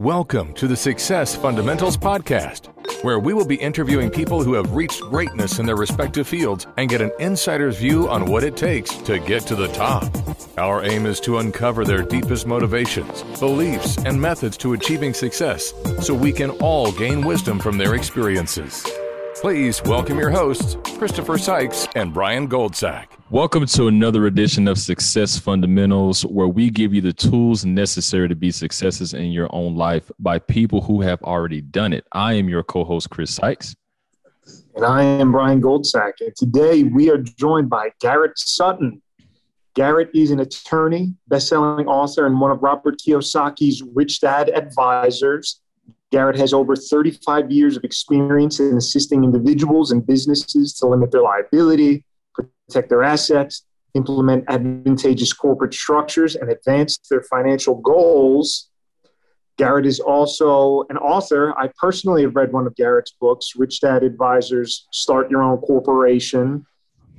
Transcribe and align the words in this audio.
Welcome 0.00 0.52
to 0.56 0.68
the 0.68 0.76
Success 0.76 1.34
Fundamentals 1.34 1.96
Podcast, 1.96 2.66
where 3.02 3.18
we 3.18 3.32
will 3.32 3.46
be 3.46 3.54
interviewing 3.54 4.10
people 4.10 4.44
who 4.44 4.52
have 4.52 4.74
reached 4.74 5.00
greatness 5.00 5.58
in 5.58 5.64
their 5.64 5.76
respective 5.76 6.28
fields 6.28 6.66
and 6.76 6.90
get 6.90 7.00
an 7.00 7.10
insider's 7.18 7.78
view 7.78 8.06
on 8.06 8.26
what 8.26 8.44
it 8.44 8.58
takes 8.58 8.90
to 8.90 9.18
get 9.18 9.46
to 9.46 9.56
the 9.56 9.68
top. 9.68 10.04
Our 10.58 10.84
aim 10.84 11.06
is 11.06 11.18
to 11.20 11.38
uncover 11.38 11.86
their 11.86 12.02
deepest 12.02 12.46
motivations, 12.46 13.22
beliefs, 13.40 13.96
and 13.96 14.20
methods 14.20 14.58
to 14.58 14.74
achieving 14.74 15.14
success 15.14 15.72
so 16.02 16.12
we 16.12 16.30
can 16.30 16.50
all 16.50 16.92
gain 16.92 17.24
wisdom 17.24 17.58
from 17.58 17.78
their 17.78 17.94
experiences. 17.94 18.86
Please 19.46 19.80
welcome 19.84 20.18
your 20.18 20.30
hosts, 20.30 20.76
Christopher 20.98 21.38
Sykes 21.38 21.86
and 21.94 22.12
Brian 22.12 22.48
Goldsack. 22.48 23.06
Welcome 23.30 23.64
to 23.66 23.86
another 23.86 24.26
edition 24.26 24.66
of 24.66 24.76
Success 24.76 25.38
Fundamentals, 25.38 26.22
where 26.26 26.48
we 26.48 26.68
give 26.68 26.92
you 26.92 27.00
the 27.00 27.12
tools 27.12 27.64
necessary 27.64 28.28
to 28.28 28.34
be 28.34 28.50
successes 28.50 29.14
in 29.14 29.26
your 29.26 29.48
own 29.54 29.76
life 29.76 30.10
by 30.18 30.40
people 30.40 30.80
who 30.80 31.00
have 31.00 31.22
already 31.22 31.60
done 31.60 31.92
it. 31.92 32.04
I 32.10 32.32
am 32.32 32.48
your 32.48 32.64
co 32.64 32.82
host, 32.82 33.08
Chris 33.10 33.32
Sykes. 33.32 33.76
And 34.74 34.84
I 34.84 35.04
am 35.04 35.30
Brian 35.30 35.62
Goldsack. 35.62 36.14
And 36.18 36.34
today 36.34 36.82
we 36.82 37.08
are 37.10 37.18
joined 37.18 37.70
by 37.70 37.90
Garrett 38.00 38.36
Sutton. 38.36 39.00
Garrett 39.74 40.10
is 40.12 40.32
an 40.32 40.40
attorney, 40.40 41.14
best-selling 41.28 41.86
author, 41.86 42.26
and 42.26 42.40
one 42.40 42.50
of 42.50 42.64
Robert 42.64 42.96
Kiyosaki's 42.98 43.80
Rich 43.94 44.22
Dad 44.22 44.48
advisors. 44.48 45.60
Garrett 46.12 46.36
has 46.36 46.52
over 46.52 46.76
35 46.76 47.50
years 47.50 47.76
of 47.76 47.84
experience 47.84 48.60
in 48.60 48.76
assisting 48.76 49.24
individuals 49.24 49.90
and 49.90 50.06
businesses 50.06 50.72
to 50.74 50.86
limit 50.86 51.10
their 51.10 51.22
liability, 51.22 52.04
protect 52.34 52.88
their 52.88 53.02
assets, 53.02 53.64
implement 53.94 54.44
advantageous 54.48 55.32
corporate 55.32 55.74
structures, 55.74 56.36
and 56.36 56.50
advance 56.50 56.98
their 57.10 57.22
financial 57.22 57.76
goals. 57.76 58.70
Garrett 59.56 59.86
is 59.86 60.00
also 60.00 60.84
an 60.90 60.98
author. 60.98 61.58
I 61.58 61.70
personally 61.80 62.22
have 62.22 62.36
read 62.36 62.52
one 62.52 62.66
of 62.66 62.76
Garrett's 62.76 63.14
books, 63.18 63.54
Rich 63.56 63.80
Dad 63.80 64.02
Advisors 64.02 64.86
Start 64.92 65.30
Your 65.30 65.42
Own 65.42 65.58
Corporation. 65.58 66.66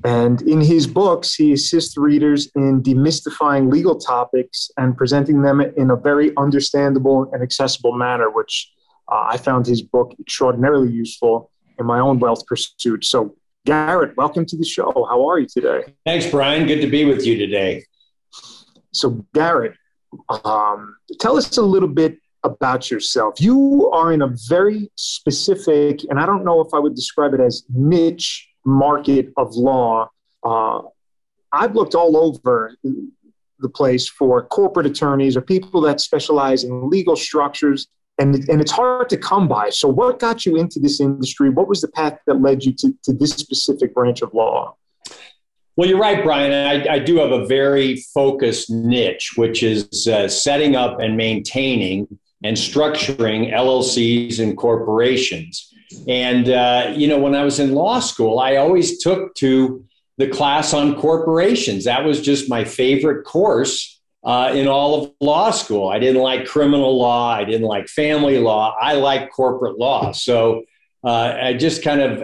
And 0.04 0.44
in 0.44 0.62
his 0.62 0.86
books, 0.86 1.34
he 1.34 1.54
assists 1.54 1.98
readers 1.98 2.50
in 2.56 2.84
demystifying 2.84 3.72
legal 3.72 3.98
topics 4.00 4.70
and 4.78 4.96
presenting 4.96 5.42
them 5.42 5.60
in 5.60 5.90
a 5.90 5.96
very 5.96 6.32
understandable 6.38 7.28
and 7.34 7.42
accessible 7.42 7.94
manner, 7.94 8.30
which 8.30 8.72
uh, 9.10 9.26
I 9.30 9.38
found 9.38 9.66
his 9.66 9.82
book 9.82 10.14
extraordinarily 10.20 10.92
useful 10.92 11.52
in 11.80 11.86
my 11.86 12.00
own 12.00 12.20
wealth 12.20 12.46
pursuit. 12.46 13.06
So, 13.06 13.36
Garrett, 13.66 14.16
welcome 14.18 14.46
to 14.46 14.58
the 14.58 14.66
show. 14.66 14.92
How 15.10 15.28
are 15.30 15.40
you 15.40 15.48
today? 15.48 15.94
Thanks, 16.06 16.30
Brian. 16.30 16.68
Good 16.68 16.82
to 16.82 16.88
be 16.88 17.06
with 17.06 17.26
you 17.26 17.38
today. 17.38 17.84
So, 18.92 19.26
Garrett, 19.34 19.74
um, 20.44 20.96
tell 21.20 21.38
us 21.38 21.58
a 21.58 21.62
little 21.62 21.90
bit 21.90 22.18
about 22.44 22.90
yourself. 22.90 23.40
You 23.40 23.90
are 23.92 24.12
in 24.12 24.22
a 24.22 24.34
very 24.48 24.90
specific, 24.96 26.02
and 26.10 26.20
I 26.20 26.26
don't 26.26 26.44
know 26.44 26.62
if 26.62 26.74
I 26.74 26.80
would 26.80 26.96
describe 26.96 27.34
it 27.34 27.40
as 27.40 27.64
niche 27.70 28.48
market 28.66 29.32
of 29.38 29.56
law. 29.56 30.10
Uh, 30.44 30.82
I've 31.52 31.76
looked 31.76 31.96
all 31.96 32.18
over 32.18 32.76
the 33.60 33.70
place 33.70 34.08
for 34.08 34.46
corporate 34.46 34.86
attorneys 34.86 35.36
or 35.36 35.42
people 35.42 35.82
that 35.82 36.00
specialize 36.00 36.64
in 36.64 36.90
legal 36.90 37.16
structures 37.16 37.88
and, 38.20 38.36
and 38.50 38.62
it's 38.62 38.72
hard 38.72 39.10
to 39.10 39.18
come 39.18 39.48
by. 39.48 39.70
So, 39.70 39.88
what 39.88 40.20
got 40.20 40.46
you 40.46 40.58
into 40.58 40.80
this 40.80 41.00
industry? 41.00 41.50
What 41.50 41.68
was 41.68 41.82
the 41.82 41.88
path 41.88 42.20
that 42.26 42.42
led 42.42 42.64
you 42.64 42.73
to, 42.73 42.94
to 43.04 43.14
this 43.14 43.32
specific 43.32 43.94
branch 43.94 44.22
of 44.22 44.34
law? 44.34 44.76
Well, 45.76 45.88
you're 45.88 46.00
right, 46.00 46.23
Brian. 46.23 46.52
I, 46.52 46.95
I 46.95 47.00
do 47.00 47.18
have 47.18 47.32
a 47.32 47.45
very 47.45 47.98
focused 48.14 48.72
niche, 48.72 49.34
which 49.36 49.62
is 49.62 50.08
uh, 50.08 50.28
setting 50.28 50.76
up 50.76 51.00
and 51.00 51.16
maintaining 51.16 52.08
and 52.44 52.58
structuring 52.58 53.54
LLCs 53.54 54.40
and 54.40 54.58
corporations. 54.58 55.72
And, 56.08 56.50
uh, 56.50 56.94
you 56.95 57.08
know, 57.08 57.20
when 57.20 57.36
I 57.36 57.44
was 57.44 57.60
in 57.60 57.73
law 57.73 58.00
school, 58.00 58.40
I 58.40 58.56
always 58.56 59.02
took 59.04 59.36
to 59.36 59.86
the 60.18 60.28
class 60.28 60.73
on 60.73 60.99
corporations. 60.99 61.86
That 61.86 62.04
was 62.04 62.22
just 62.22 62.49
my 62.49 62.64
favorite 62.64 63.23
course 63.23 63.97
uh, 64.27 64.52
in 64.54 64.67
all 64.67 65.02
of 65.02 65.11
law 65.21 65.49
school. 65.52 65.88
I 65.88 65.99
didn't 65.99 66.21
like 66.21 66.45
criminal 66.45 66.99
law. 66.99 67.32
I 67.32 67.45
didn't 67.45 67.65
like 67.65 67.88
family 67.88 68.39
law. 68.39 68.76
I 68.80 68.95
like 68.95 69.32
corporate 69.32 69.80
law. 69.80 70.11
So 70.11 70.64
uh, 71.02 71.38
I 71.42 71.54
just 71.54 71.82
kind 71.82 72.02
of 72.02 72.21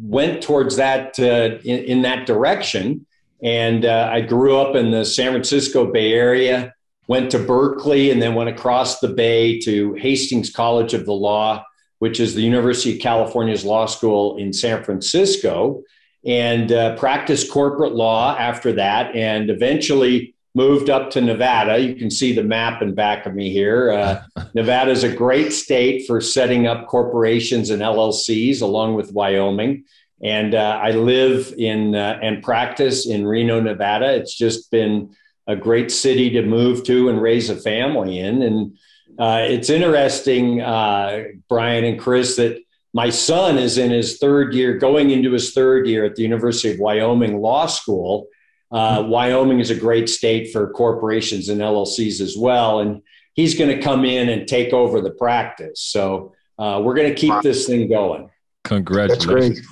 went 0.00 0.42
towards 0.42 0.76
that 0.76 1.18
uh, 1.20 1.58
in, 1.62 1.84
in, 1.84 2.02
that 2.02 2.24
direction. 2.24 3.04
And 3.42 3.84
uh, 3.84 4.08
I 4.10 4.22
grew 4.22 4.56
up 4.56 4.74
in 4.76 4.92
the 4.92 5.04
San 5.04 5.32
Francisco 5.32 5.92
Bay 5.92 6.14
Area, 6.14 6.72
went 7.06 7.30
to 7.32 7.38
Berkeley, 7.38 8.10
and 8.10 8.22
then 8.22 8.34
went 8.34 8.48
across 8.48 9.00
the 9.00 9.08
bay 9.08 9.60
to 9.60 9.92
Hastings 9.94 10.48
College 10.48 10.94
of 10.94 11.04
the 11.04 11.12
Law, 11.12 11.62
which 11.98 12.18
is 12.18 12.34
the 12.34 12.42
University 12.42 12.94
of 12.94 13.02
California's 13.02 13.62
law 13.62 13.84
school 13.84 14.38
in 14.38 14.54
San 14.54 14.82
Francisco, 14.82 15.82
and 16.24 16.72
uh, 16.72 16.96
practiced 16.96 17.50
corporate 17.50 17.92
law 17.92 18.34
after 18.38 18.72
that, 18.72 19.14
and 19.14 19.50
eventually 19.50 20.31
moved 20.54 20.90
up 20.90 21.10
to 21.10 21.20
Nevada. 21.20 21.78
You 21.78 21.94
can 21.94 22.10
see 22.10 22.32
the 22.32 22.42
map 22.42 22.82
in 22.82 22.94
back 22.94 23.26
of 23.26 23.34
me 23.34 23.50
here. 23.50 23.90
Uh, 23.90 24.22
Nevada 24.54 24.90
is 24.90 25.04
a 25.04 25.14
great 25.14 25.52
state 25.52 26.06
for 26.06 26.20
setting 26.20 26.66
up 26.66 26.88
corporations 26.88 27.70
and 27.70 27.82
LLCs, 27.82 28.60
along 28.60 28.94
with 28.94 29.12
Wyoming. 29.12 29.84
And 30.22 30.54
uh, 30.54 30.78
I 30.80 30.92
live 30.92 31.52
in 31.58 31.94
uh, 31.94 32.18
and 32.22 32.42
practice 32.42 33.06
in 33.06 33.26
Reno, 33.26 33.60
Nevada. 33.60 34.14
It's 34.14 34.36
just 34.36 34.70
been 34.70 35.16
a 35.46 35.56
great 35.56 35.90
city 35.90 36.30
to 36.30 36.42
move 36.42 36.84
to 36.84 37.08
and 37.08 37.20
raise 37.20 37.50
a 37.50 37.56
family 37.56 38.18
in. 38.18 38.42
And 38.42 38.78
uh, 39.18 39.40
it's 39.48 39.68
interesting, 39.68 40.60
uh, 40.60 41.24
Brian 41.48 41.84
and 41.84 41.98
Chris, 41.98 42.36
that 42.36 42.62
my 42.94 43.10
son 43.10 43.58
is 43.58 43.78
in 43.78 43.90
his 43.90 44.18
third 44.18 44.54
year, 44.54 44.76
going 44.76 45.10
into 45.10 45.32
his 45.32 45.52
third 45.52 45.88
year 45.88 46.04
at 46.04 46.14
the 46.14 46.22
University 46.22 46.72
of 46.72 46.78
Wyoming 46.78 47.40
Law 47.40 47.66
School 47.66 48.28
uh, 48.72 49.04
Wyoming 49.06 49.60
is 49.60 49.70
a 49.70 49.74
great 49.74 50.08
state 50.08 50.52
for 50.52 50.70
corporations 50.70 51.48
and 51.48 51.60
LLCs 51.60 52.20
as 52.20 52.36
well. 52.36 52.80
And 52.80 53.02
he's 53.34 53.54
going 53.54 53.74
to 53.74 53.82
come 53.82 54.04
in 54.04 54.30
and 54.30 54.48
take 54.48 54.72
over 54.72 55.00
the 55.00 55.10
practice. 55.10 55.80
So 55.80 56.34
uh, 56.58 56.80
we're 56.82 56.94
going 56.94 57.08
to 57.08 57.14
keep 57.14 57.34
this 57.42 57.66
thing 57.66 57.88
going. 57.88 58.30
Congratulations. 58.64 59.66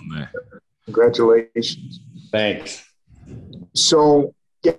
Congratulations. 0.84 2.00
Thanks. 2.30 2.84
So, 3.74 4.34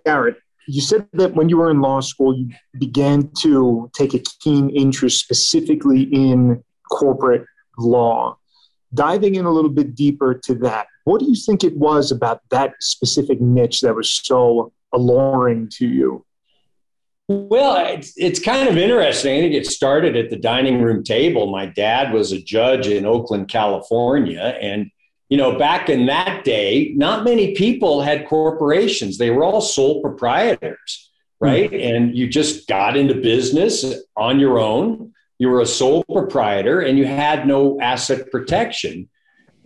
Garrett, 0.06 0.38
you 0.68 0.82
said 0.82 1.08
that 1.14 1.34
when 1.34 1.50
you 1.50 1.58
were 1.58 1.72
in 1.72 1.82
law 1.82 2.02
school, 2.02 2.38
you 2.38 2.50
began 2.78 3.32
to 3.40 3.90
take 3.94 4.14
a 4.14 4.20
keen 4.20 4.70
interest 4.70 5.20
specifically 5.20 6.04
in 6.04 6.64
corporate 6.92 7.46
law. 7.78 8.38
Diving 8.94 9.36
in 9.36 9.46
a 9.46 9.50
little 9.50 9.70
bit 9.70 9.96
deeper 9.96 10.34
to 10.44 10.56
that, 10.56 10.88
what 11.12 11.20
do 11.20 11.28
you 11.28 11.36
think 11.36 11.66
it 11.66 11.76
was 11.76 12.10
about 12.10 12.40
that 12.52 12.74
specific 12.80 13.42
niche 13.42 13.82
that 13.82 13.94
was 13.94 14.10
so 14.10 14.72
alluring 14.94 15.68
to 15.68 15.86
you? 15.86 16.26
Well, 17.28 17.86
it's, 17.86 18.14
it's 18.16 18.40
kind 18.40 18.70
of 18.70 18.78
interesting. 18.78 19.38
I 19.38 19.42
think 19.42 19.54
it 19.54 19.68
started 19.68 20.16
at 20.16 20.30
the 20.30 20.38
dining 20.38 20.82
room 20.82 21.04
table. 21.04 21.52
My 21.52 21.66
dad 21.66 22.14
was 22.14 22.32
a 22.32 22.42
judge 22.42 22.88
in 22.88 23.06
Oakland, 23.06 23.50
California. 23.50 24.58
And, 24.62 24.90
you 25.28 25.36
know, 25.36 25.60
back 25.60 25.90
in 25.90 26.06
that 26.06 26.46
day, 26.46 26.94
not 26.96 27.26
many 27.26 27.56
people 27.56 28.02
had 28.02 28.26
corporations, 28.26 29.18
they 29.18 29.32
were 29.32 29.44
all 29.44 29.60
sole 29.60 30.02
proprietors, 30.02 31.12
right? 31.42 31.70
Mm-hmm. 31.70 31.96
And 31.96 32.18
you 32.18 32.30
just 32.30 32.70
got 32.70 32.96
into 32.96 33.16
business 33.16 33.84
on 34.16 34.40
your 34.40 34.60
own. 34.60 35.12
You 35.40 35.50
were 35.50 35.60
a 35.60 35.66
sole 35.66 36.06
proprietor 36.06 36.80
and 36.80 36.98
you 36.98 37.06
had 37.06 37.46
no 37.46 37.82
asset 37.82 38.32
protection. 38.32 39.10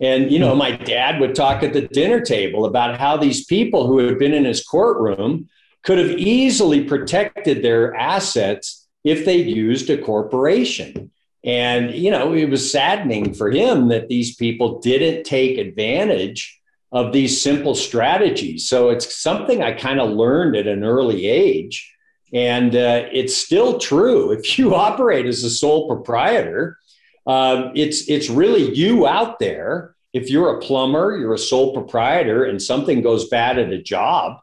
And, 0.00 0.30
you 0.30 0.38
know, 0.38 0.54
my 0.54 0.72
dad 0.72 1.20
would 1.20 1.34
talk 1.34 1.62
at 1.62 1.72
the 1.72 1.88
dinner 1.88 2.20
table 2.20 2.66
about 2.66 2.98
how 2.98 3.16
these 3.16 3.44
people 3.46 3.86
who 3.86 3.98
had 3.98 4.18
been 4.18 4.34
in 4.34 4.44
his 4.44 4.62
courtroom 4.62 5.48
could 5.82 5.98
have 5.98 6.18
easily 6.18 6.84
protected 6.84 7.62
their 7.62 7.94
assets 7.94 8.86
if 9.04 9.24
they 9.24 9.36
used 9.36 9.88
a 9.88 9.96
corporation. 9.96 11.10
And, 11.44 11.94
you 11.94 12.10
know, 12.10 12.34
it 12.34 12.50
was 12.50 12.70
saddening 12.70 13.32
for 13.32 13.50
him 13.50 13.88
that 13.88 14.08
these 14.08 14.34
people 14.34 14.80
didn't 14.80 15.24
take 15.24 15.58
advantage 15.58 16.60
of 16.92 17.12
these 17.12 17.40
simple 17.40 17.74
strategies. 17.74 18.68
So 18.68 18.90
it's 18.90 19.16
something 19.16 19.62
I 19.62 19.72
kind 19.72 20.00
of 20.00 20.10
learned 20.10 20.56
at 20.56 20.66
an 20.66 20.82
early 20.82 21.26
age. 21.26 21.94
And 22.32 22.74
uh, 22.74 23.04
it's 23.12 23.36
still 23.36 23.78
true. 23.78 24.32
If 24.32 24.58
you 24.58 24.74
operate 24.86 25.26
as 25.26 25.44
a 25.44 25.50
sole 25.50 25.86
proprietor, 25.86 26.78
um, 27.26 27.72
it's 27.74 28.08
it's 28.08 28.30
really 28.30 28.74
you 28.74 29.06
out 29.06 29.38
there. 29.38 29.94
If 30.12 30.30
you're 30.30 30.56
a 30.56 30.60
plumber, 30.60 31.18
you're 31.18 31.34
a 31.34 31.38
sole 31.38 31.74
proprietor, 31.74 32.44
and 32.44 32.62
something 32.62 33.02
goes 33.02 33.28
bad 33.28 33.58
at 33.58 33.70
a 33.70 33.82
job, 33.82 34.38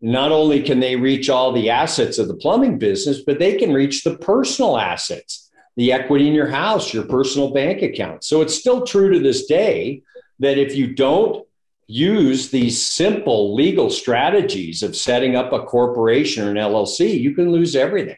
not 0.00 0.32
only 0.32 0.62
can 0.62 0.80
they 0.80 0.96
reach 0.96 1.28
all 1.28 1.52
the 1.52 1.70
assets 1.70 2.18
of 2.18 2.28
the 2.28 2.34
plumbing 2.34 2.78
business, 2.78 3.20
but 3.20 3.38
they 3.38 3.56
can 3.56 3.72
reach 3.72 4.04
the 4.04 4.16
personal 4.16 4.78
assets, 4.78 5.50
the 5.76 5.92
equity 5.92 6.28
in 6.28 6.34
your 6.34 6.46
house, 6.46 6.94
your 6.94 7.04
personal 7.04 7.52
bank 7.52 7.82
account. 7.82 8.24
So 8.24 8.40
it's 8.40 8.54
still 8.54 8.86
true 8.86 9.12
to 9.12 9.18
this 9.18 9.46
day 9.46 10.02
that 10.38 10.56
if 10.56 10.76
you 10.76 10.94
don't 10.94 11.44
use 11.88 12.50
these 12.50 12.86
simple 12.86 13.54
legal 13.54 13.90
strategies 13.90 14.82
of 14.82 14.94
setting 14.94 15.34
up 15.34 15.52
a 15.52 15.64
corporation 15.64 16.46
or 16.46 16.50
an 16.50 16.56
LLC, 16.56 17.18
you 17.18 17.34
can 17.34 17.50
lose 17.50 17.74
everything. 17.74 18.16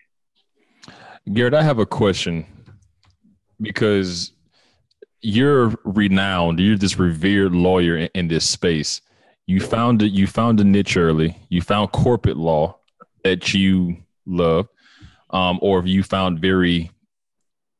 Garrett, 1.32 1.54
I 1.54 1.62
have 1.62 1.78
a 1.78 1.86
question 1.86 2.44
because 3.60 4.32
you're 5.20 5.74
renowned. 5.84 6.60
You're 6.60 6.76
this 6.76 6.98
revered 6.98 7.52
lawyer 7.52 7.96
in, 7.96 8.08
in 8.14 8.28
this 8.28 8.48
space. 8.48 9.00
You 9.46 9.60
found 9.60 10.02
it. 10.02 10.12
You 10.12 10.26
found 10.26 10.60
a 10.60 10.64
niche 10.64 10.96
early. 10.96 11.36
You 11.48 11.62
found 11.62 11.92
corporate 11.92 12.36
law 12.36 12.78
that 13.24 13.52
you 13.52 13.96
love, 14.26 14.68
um, 15.30 15.58
or 15.62 15.84
you 15.84 16.02
found 16.02 16.40
very 16.40 16.90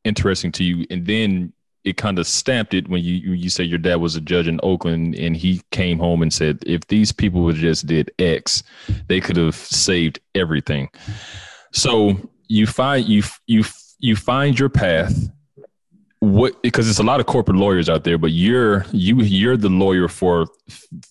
interesting 0.04 0.52
to 0.52 0.64
you, 0.64 0.86
and 0.90 1.06
then 1.06 1.52
it 1.84 1.96
kind 1.96 2.18
of 2.18 2.26
stamped 2.26 2.74
it 2.74 2.88
when 2.88 3.02
you 3.02 3.32
you 3.32 3.48
say 3.48 3.64
your 3.64 3.78
dad 3.78 3.96
was 3.96 4.14
a 4.16 4.20
judge 4.20 4.46
in 4.46 4.60
Oakland 4.62 5.14
and 5.14 5.36
he 5.36 5.62
came 5.70 5.98
home 5.98 6.20
and 6.20 6.32
said 6.32 6.58
if 6.66 6.86
these 6.88 7.10
people 7.10 7.42
would 7.42 7.56
just 7.56 7.86
did 7.86 8.10
X, 8.18 8.62
they 9.08 9.20
could 9.20 9.36
have 9.36 9.54
saved 9.54 10.20
everything. 10.34 10.90
So 11.72 12.30
you 12.48 12.66
find 12.66 13.08
you 13.08 13.22
you 13.46 13.64
you 13.98 14.16
find 14.16 14.58
your 14.58 14.68
path. 14.68 15.14
What 16.20 16.62
because 16.62 16.88
it's 16.88 16.99
a 16.99 17.02
lot 17.02 17.19
of 17.19 17.26
corporate 17.26 17.56
lawyers 17.56 17.88
out 17.88 18.05
there, 18.05 18.19
but 18.19 18.32
you're 18.32 18.84
you 18.93 19.20
you're 19.22 19.56
the 19.56 19.70
lawyer 19.70 20.06
for 20.06 20.46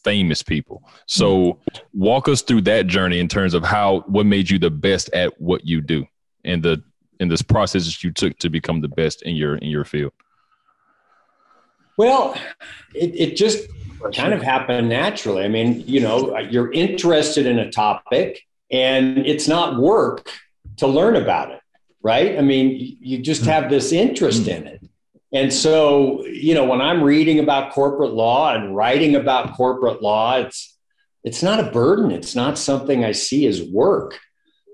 famous 0.03 0.43
people. 0.43 0.83
So 1.07 1.53
mm-hmm. 1.53 1.99
walk 1.99 2.29
us 2.29 2.43
through 2.43 2.61
that 2.61 2.85
journey 2.85 3.19
in 3.19 3.27
terms 3.27 3.55
of 3.55 3.63
how 3.63 4.01
what 4.01 4.27
made 4.27 4.51
you 4.51 4.59
the 4.59 4.69
best 4.69 5.09
at 5.13 5.39
what 5.41 5.65
you 5.65 5.81
do 5.81 6.05
and 6.45 6.61
the 6.61 6.83
in 7.19 7.27
this 7.27 7.41
process 7.41 7.85
that 7.85 8.03
you 8.03 8.11
took 8.11 8.37
to 8.37 8.49
become 8.49 8.81
the 8.81 8.87
best 8.87 9.23
in 9.23 9.35
your 9.35 9.55
in 9.57 9.69
your 9.69 9.83
field. 9.83 10.13
Well, 11.97 12.33
it, 12.93 13.13
it 13.15 13.35
just 13.35 13.67
kind 14.13 14.33
of 14.33 14.41
happened 14.41 14.87
naturally. 14.87 15.43
I 15.43 15.49
mean, 15.49 15.83
you 15.85 15.99
know, 15.99 16.37
you're 16.37 16.71
interested 16.71 17.45
in 17.45 17.59
a 17.59 17.69
topic 17.69 18.41
and 18.71 19.17
it's 19.19 19.47
not 19.47 19.77
work 19.77 20.31
to 20.77 20.87
learn 20.87 21.17
about 21.17 21.51
it, 21.51 21.59
right? 22.01 22.37
I 22.37 22.41
mean, 22.41 22.97
you 23.01 23.17
just 23.17 23.41
mm-hmm. 23.41 23.51
have 23.51 23.69
this 23.69 23.91
interest 23.91 24.43
mm-hmm. 24.43 24.65
in 24.65 24.67
it. 24.67 24.88
And 25.31 25.53
so, 25.53 26.25
you 26.25 26.55
know, 26.55 26.65
when 26.65 26.81
I'm 26.81 27.03
reading 27.03 27.39
about 27.39 27.71
corporate 27.71 28.13
law 28.13 28.53
and 28.53 28.75
writing 28.75 29.15
about 29.15 29.55
corporate 29.55 30.01
law, 30.01 30.37
it's 30.37 30.77
it's 31.23 31.43
not 31.43 31.59
a 31.59 31.71
burden. 31.71 32.11
It's 32.11 32.35
not 32.35 32.57
something 32.57 33.03
I 33.03 33.11
see 33.11 33.45
as 33.45 33.61
work. 33.61 34.17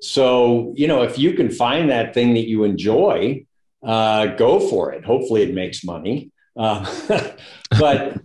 So, 0.02 0.74
you 0.75 0.88
know, 0.88 1.02
if 1.02 1.18
you 1.18 1.34
can 1.34 1.50
find 1.50 1.90
that 1.90 2.13
thing 2.13 2.36
that 2.36 2.48
you 2.48 2.63
enjoy, 2.63 3.46
uh, 3.84 4.28
go 4.28 4.60
for 4.60 4.94
it. 4.94 5.04
Hopefully, 5.04 5.42
it 5.42 5.54
makes 5.54 5.84
money. 5.84 6.31
Uh, 6.56 6.86
but 7.80 8.22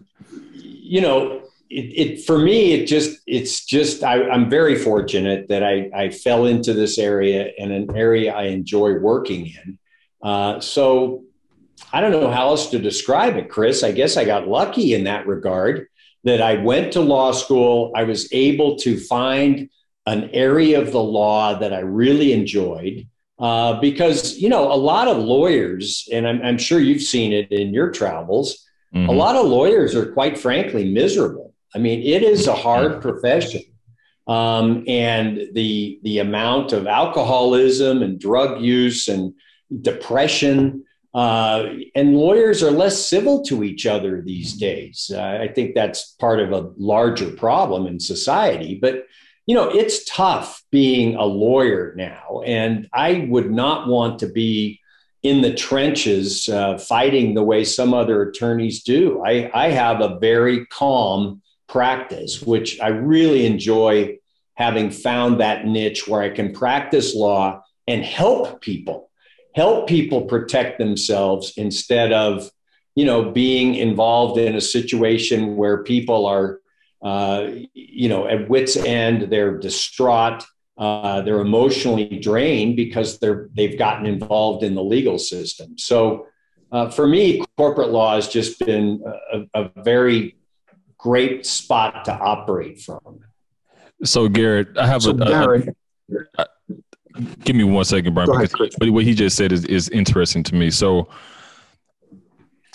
you 0.52 1.00
know, 1.00 1.42
it, 1.68 1.74
it, 2.18 2.24
for 2.24 2.38
me, 2.38 2.72
it 2.72 2.86
just 2.86 3.20
it's 3.26 3.64
just 3.64 4.02
I, 4.04 4.20
am 4.20 4.50
very 4.50 4.76
fortunate 4.76 5.48
that 5.48 5.62
I, 5.62 5.90
I 5.94 6.10
fell 6.10 6.46
into 6.46 6.74
this 6.74 6.98
area 6.98 7.52
and 7.58 7.72
an 7.72 7.96
area 7.96 8.34
I 8.34 8.44
enjoy 8.44 8.98
working 8.98 9.46
in. 9.46 9.78
Uh, 10.22 10.60
so 10.60 11.24
I 11.92 12.00
don't 12.00 12.12
know 12.12 12.30
how 12.30 12.48
else 12.48 12.70
to 12.70 12.78
describe 12.78 13.36
it, 13.36 13.48
Chris. 13.48 13.82
I 13.82 13.92
guess 13.92 14.16
I 14.16 14.24
got 14.24 14.48
lucky 14.48 14.94
in 14.94 15.04
that 15.04 15.26
regard 15.26 15.86
that 16.24 16.40
I 16.42 16.56
went 16.56 16.92
to 16.92 17.00
law 17.00 17.32
school. 17.32 17.92
I 17.94 18.04
was 18.04 18.28
able 18.32 18.76
to 18.78 18.98
find 18.98 19.70
an 20.06 20.30
area 20.32 20.80
of 20.80 20.92
the 20.92 21.02
law 21.02 21.58
that 21.58 21.72
I 21.72 21.80
really 21.80 22.32
enjoyed. 22.32 23.06
Uh, 23.38 23.80
because 23.80 24.36
you 24.36 24.50
know 24.50 24.70
a 24.70 24.76
lot 24.76 25.08
of 25.08 25.16
lawyers, 25.16 26.06
and 26.12 26.28
I'm, 26.28 26.42
I'm 26.42 26.58
sure 26.58 26.78
you've 26.78 27.00
seen 27.00 27.32
it 27.32 27.50
in 27.50 27.72
your 27.72 27.90
travels. 27.90 28.68
Mm-hmm. 28.94 29.08
A 29.08 29.12
lot 29.12 29.34
of 29.34 29.46
lawyers 29.46 29.94
are 29.94 30.12
quite 30.12 30.38
frankly 30.38 30.92
miserable. 30.92 31.54
I 31.74 31.78
mean, 31.78 32.02
it 32.02 32.22
is 32.22 32.46
a 32.48 32.54
hard 32.54 33.00
profession, 33.00 33.62
um, 34.26 34.84
and 34.86 35.40
the 35.54 35.98
the 36.02 36.18
amount 36.18 36.74
of 36.74 36.86
alcoholism 36.86 38.02
and 38.02 38.20
drug 38.20 38.60
use 38.60 39.08
and 39.08 39.32
depression. 39.80 40.84
Uh, 41.12 41.70
and 41.94 42.16
lawyers 42.16 42.62
are 42.62 42.70
less 42.70 43.04
civil 43.04 43.42
to 43.42 43.64
each 43.64 43.84
other 43.86 44.22
these 44.22 44.54
days. 44.54 45.10
Uh, 45.12 45.38
I 45.40 45.48
think 45.48 45.74
that's 45.74 46.12
part 46.20 46.40
of 46.40 46.52
a 46.52 46.70
larger 46.76 47.30
problem 47.32 47.86
in 47.86 47.98
society. 47.98 48.78
But 48.80 49.06
you 49.46 49.56
know, 49.56 49.68
it's 49.68 50.04
tough 50.04 50.62
being 50.70 51.16
a 51.16 51.24
lawyer 51.24 51.92
now. 51.96 52.42
And 52.46 52.88
I 52.92 53.26
would 53.28 53.50
not 53.50 53.88
want 53.88 54.20
to 54.20 54.28
be 54.28 54.80
in 55.22 55.42
the 55.42 55.52
trenches 55.52 56.48
uh, 56.48 56.78
fighting 56.78 57.34
the 57.34 57.42
way 57.42 57.64
some 57.64 57.92
other 57.92 58.22
attorneys 58.22 58.84
do. 58.84 59.22
I, 59.24 59.50
I 59.52 59.70
have 59.70 60.00
a 60.00 60.18
very 60.18 60.66
calm 60.66 61.42
practice, 61.66 62.40
which 62.40 62.80
I 62.80 62.88
really 62.88 63.44
enjoy 63.44 64.18
having 64.54 64.90
found 64.90 65.40
that 65.40 65.66
niche 65.66 66.06
where 66.06 66.22
I 66.22 66.30
can 66.30 66.52
practice 66.52 67.14
law 67.14 67.62
and 67.86 68.04
help 68.04 68.60
people, 68.60 69.09
help 69.54 69.88
people 69.88 70.22
protect 70.22 70.78
themselves 70.78 71.54
instead 71.56 72.12
of, 72.12 72.50
you 72.94 73.04
know, 73.04 73.30
being 73.30 73.74
involved 73.74 74.38
in 74.38 74.54
a 74.56 74.60
situation 74.60 75.56
where 75.56 75.82
people 75.82 76.26
are 76.26 76.60
uh, 77.02 77.48
you 77.72 78.08
know, 78.08 78.26
at 78.26 78.48
wits' 78.48 78.76
end. 78.76 79.30
They're 79.30 79.56
distraught. 79.56 80.44
Uh, 80.76 81.22
they're 81.22 81.40
emotionally 81.40 82.18
drained 82.18 82.76
because 82.76 83.18
they're 83.18 83.48
they've 83.54 83.78
gotten 83.78 84.06
involved 84.06 84.62
in 84.62 84.74
the 84.74 84.82
legal 84.82 85.18
system. 85.18 85.78
So, 85.78 86.26
uh, 86.72 86.90
for 86.90 87.06
me, 87.06 87.42
corporate 87.56 87.90
law 87.90 88.14
has 88.14 88.28
just 88.28 88.58
been 88.58 89.02
a, 89.32 89.62
a, 89.62 89.70
very 89.82 90.36
great 90.96 91.44
spot 91.44 92.04
to 92.04 92.12
operate 92.12 92.80
from. 92.80 93.20
So, 94.04 94.28
Garrett, 94.28 94.78
I 94.78 94.86
have 94.86 95.02
so 95.02 95.10
a, 95.10 95.14
Garrett. 95.14 95.76
A, 96.38 96.46
give 97.44 97.56
me 97.56 97.64
one 97.64 97.84
second, 97.84 98.14
Brian. 98.14 98.30
Ahead, 98.30 98.50
what 98.90 99.04
he 99.04 99.14
just 99.14 99.36
said 99.36 99.52
is, 99.52 99.64
is 99.66 99.88
interesting 99.90 100.42
to 100.44 100.54
me. 100.54 100.70
So, 100.70 101.08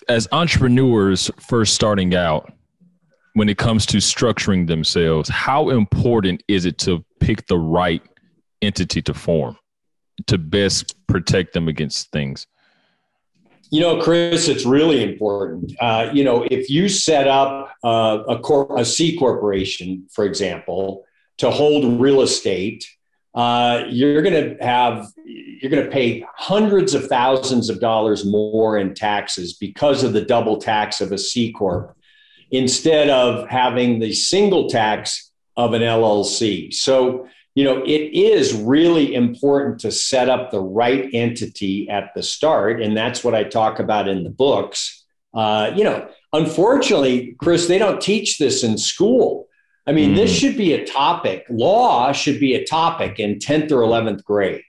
as 0.08 0.28
entrepreneurs 0.32 1.32
first 1.40 1.74
starting 1.74 2.16
out, 2.16 2.52
when 3.34 3.50
it 3.50 3.58
comes 3.58 3.86
to 3.88 3.98
structuring 3.98 4.68
themselves, 4.68 5.28
how 5.30 5.70
important 5.70 6.42
is 6.48 6.66
it 6.66 6.78
to 6.80 7.04
pick 7.20 7.46
the 7.48 7.58
right 7.58 8.02
entity 8.62 9.02
to 9.02 9.14
form 9.14 9.58
to 10.28 10.38
best 10.38 10.96
protect 11.08 11.54
them 11.54 11.68
against 11.68 12.12
things? 12.12 12.48
You 13.72 13.82
know, 13.82 14.02
Chris, 14.02 14.48
it's 14.48 14.66
really 14.66 15.04
important. 15.04 15.74
Uh, 15.82 16.10
you 16.14 16.24
know, 16.24 16.48
if 16.50 16.70
you 16.70 16.88
set 16.88 17.28
up 17.28 17.74
uh, 17.84 18.24
a, 18.30 18.40
cor- 18.40 18.78
a 18.78 18.86
C 18.86 19.18
corporation, 19.18 20.08
for 20.14 20.24
example, 20.24 21.04
to 21.40 21.52
hold 21.52 22.00
real 22.00 22.22
estate, 22.22 22.88
uh, 23.36 23.84
you're 23.90 24.22
going 24.22 24.58
to 24.58 24.64
have 24.64 25.12
you're 25.26 25.70
going 25.70 25.84
to 25.84 25.92
pay 25.92 26.26
hundreds 26.36 26.94
of 26.94 27.08
thousands 27.08 27.70
of 27.70 27.80
dollars 27.80 28.26
more 28.26 28.78
in 28.78 28.94
taxes 28.94 29.54
because 29.54 30.04
of 30.04 30.14
the 30.14 30.22
double 30.22 30.58
tax 30.58 31.02
of 31.02 31.12
a 31.12 31.18
C 31.18 31.52
corp 31.52 31.96
instead 32.52 33.10
of 33.10 33.48
having 33.50 34.00
the 34.00 34.14
single 34.14 34.70
tax 34.70 35.32
of 35.58 35.74
an 35.74 35.82
LLC. 35.82 36.74
So, 36.74 37.28
you 37.56 37.64
know, 37.64 37.82
it 37.84 38.14
is 38.14 38.54
really 38.54 39.14
important 39.14 39.80
to 39.80 39.92
set 39.92 40.30
up 40.30 40.52
the 40.52 40.62
right 40.62 41.10
entity 41.14 41.90
at 41.90 42.12
the 42.16 42.24
start. 42.24 42.82
And 42.82 42.96
that's 42.96 43.24
what 43.24 43.36
I 43.36 43.44
talk 43.44 43.80
about 43.80 44.08
in 44.08 44.24
the 44.24 44.30
books. 44.30 45.04
Uh, 45.34 45.72
you 45.76 45.84
know, 45.84 46.08
unfortunately, 46.34 47.36
Chris, 47.40 47.68
they 47.68 47.78
don't 47.78 48.02
teach 48.02 48.38
this 48.38 48.64
in 48.64 48.78
school. 48.78 49.45
I 49.88 49.92
mean, 49.92 50.12
mm. 50.12 50.16
this 50.16 50.32
should 50.32 50.58
be 50.58 50.74
a 50.74 50.86
topic. 50.86 51.46
Law 51.50 52.12
should 52.12 52.40
be 52.40 52.56
a 52.56 52.66
topic 52.66 53.20
in 53.20 53.40
10th 53.40 53.72
or 53.72 53.82
11th 53.82 54.24
grade. 54.24 54.64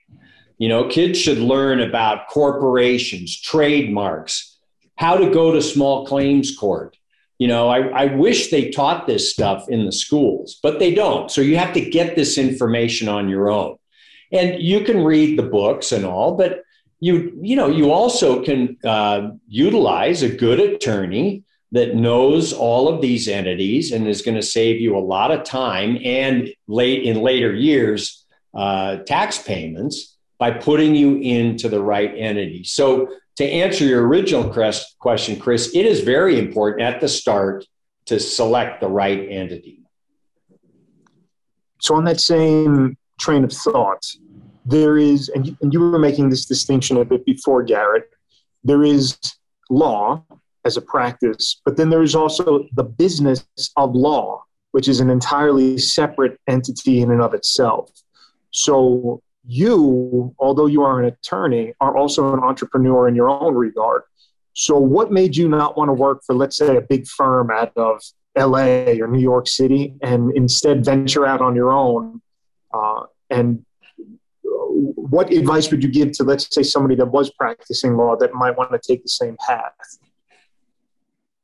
You 0.57 0.69
know, 0.69 0.87
kids 0.87 1.19
should 1.19 1.39
learn 1.39 1.81
about 1.81 2.27
corporations, 2.27 3.39
trademarks, 3.39 4.57
how 4.95 5.17
to 5.17 5.31
go 5.31 5.51
to 5.51 5.61
small 5.61 6.05
claims 6.05 6.55
court, 6.55 6.97
you 7.39 7.47
know, 7.47 7.69
I, 7.69 7.87
I 7.89 8.05
wish 8.15 8.49
they 8.49 8.69
taught 8.69 9.05
this 9.05 9.31
stuff 9.31 9.69
in 9.69 9.85
the 9.85 9.91
schools, 9.91 10.59
but 10.63 10.79
they 10.79 10.93
don't. 10.93 11.29
So 11.29 11.41
you 11.41 11.57
have 11.57 11.73
to 11.73 11.81
get 11.81 12.15
this 12.15 12.37
information 12.37 13.07
on 13.07 13.29
your 13.29 13.49
own. 13.49 13.77
And 14.31 14.61
you 14.61 14.81
can 14.81 15.03
read 15.03 15.37
the 15.37 15.43
books 15.43 15.91
and 15.91 16.03
all, 16.03 16.35
but 16.35 16.63
you 16.99 17.37
you 17.43 17.55
know 17.55 17.67
you 17.67 17.91
also 17.91 18.43
can 18.43 18.75
uh, 18.83 19.29
utilize 19.47 20.23
a 20.23 20.35
good 20.35 20.59
attorney 20.59 21.43
that 21.71 21.95
knows 21.95 22.53
all 22.53 22.87
of 22.87 23.01
these 23.01 23.27
entities 23.27 23.91
and 23.91 24.07
is 24.07 24.21
going 24.21 24.35
to 24.35 24.43
save 24.43 24.79
you 24.79 24.97
a 24.97 24.99
lot 24.99 25.31
of 25.31 25.43
time 25.43 25.97
and 26.03 26.49
late 26.67 27.03
in 27.03 27.21
later 27.21 27.53
years 27.53 28.25
uh, 28.53 28.97
tax 28.97 29.41
payments 29.41 30.17
by 30.37 30.51
putting 30.51 30.95
you 30.95 31.17
into 31.17 31.67
the 31.67 31.81
right 31.81 32.13
entity. 32.15 32.63
So 32.63 33.09
to 33.37 33.45
answer 33.45 33.83
your 33.85 34.07
original 34.07 34.49
question, 34.99 35.39
Chris, 35.39 35.75
it 35.75 35.85
is 35.85 36.01
very 36.01 36.39
important 36.39 36.81
at 36.81 37.01
the 37.01 37.07
start 37.07 37.65
to 38.05 38.19
select 38.19 38.81
the 38.81 38.87
right 38.87 39.27
entity. 39.29 39.81
So, 41.79 41.95
on 41.95 42.05
that 42.05 42.19
same 42.19 42.97
train 43.19 43.43
of 43.43 43.53
thought, 43.53 44.03
there 44.65 44.97
is, 44.97 45.29
and 45.29 45.45
you, 45.45 45.57
and 45.61 45.71
you 45.71 45.79
were 45.79 45.99
making 45.99 46.29
this 46.29 46.45
distinction 46.45 46.97
a 46.97 47.05
bit 47.05 47.25
before, 47.25 47.61
Garrett, 47.61 48.09
there 48.63 48.83
is 48.83 49.17
law 49.69 50.23
as 50.67 50.77
a 50.77 50.81
practice, 50.81 51.61
but 51.65 51.77
then 51.77 51.89
there 51.89 52.03
is 52.03 52.13
also 52.13 52.65
the 52.73 52.83
business 52.83 53.43
of 53.77 53.95
law, 53.95 54.43
which 54.71 54.87
is 54.87 54.99
an 54.99 55.09
entirely 55.09 55.77
separate 55.77 56.37
entity 56.47 57.01
in 57.01 57.09
and 57.09 57.21
of 57.21 57.33
itself. 57.33 57.89
So, 58.51 59.21
you, 59.49 60.35
although 60.39 60.65
you 60.65 60.83
are 60.83 60.99
an 61.01 61.05
attorney, 61.05 61.73
are 61.79 61.95
also 61.97 62.33
an 62.33 62.41
entrepreneur 62.41 63.07
in 63.07 63.15
your 63.15 63.29
own 63.29 63.55
regard. 63.55 64.01
So, 64.53 64.77
what 64.77 65.11
made 65.11 65.35
you 65.35 65.47
not 65.47 65.77
want 65.77 65.89
to 65.89 65.93
work 65.93 66.19
for, 66.25 66.35
let's 66.35 66.57
say, 66.57 66.75
a 66.75 66.81
big 66.81 67.07
firm 67.07 67.49
out 67.49 67.71
of 67.77 68.01
LA 68.37 68.99
or 69.01 69.07
New 69.07 69.25
York 69.33 69.47
City 69.47 69.95
and 70.01 70.35
instead 70.35 70.83
venture 70.83 71.25
out 71.25 71.41
on 71.41 71.55
your 71.55 71.71
own? 71.71 72.21
Uh, 72.73 73.03
and 73.29 73.65
what 75.09 75.31
advice 75.31 75.71
would 75.71 75.81
you 75.81 75.89
give 75.89 76.11
to, 76.13 76.23
let's 76.23 76.53
say, 76.53 76.63
somebody 76.63 76.95
that 76.95 77.07
was 77.07 77.31
practicing 77.31 77.95
law 77.95 78.15
that 78.17 78.33
might 78.33 78.57
want 78.57 78.71
to 78.71 78.79
take 78.85 79.01
the 79.03 79.09
same 79.09 79.37
path? 79.47 79.73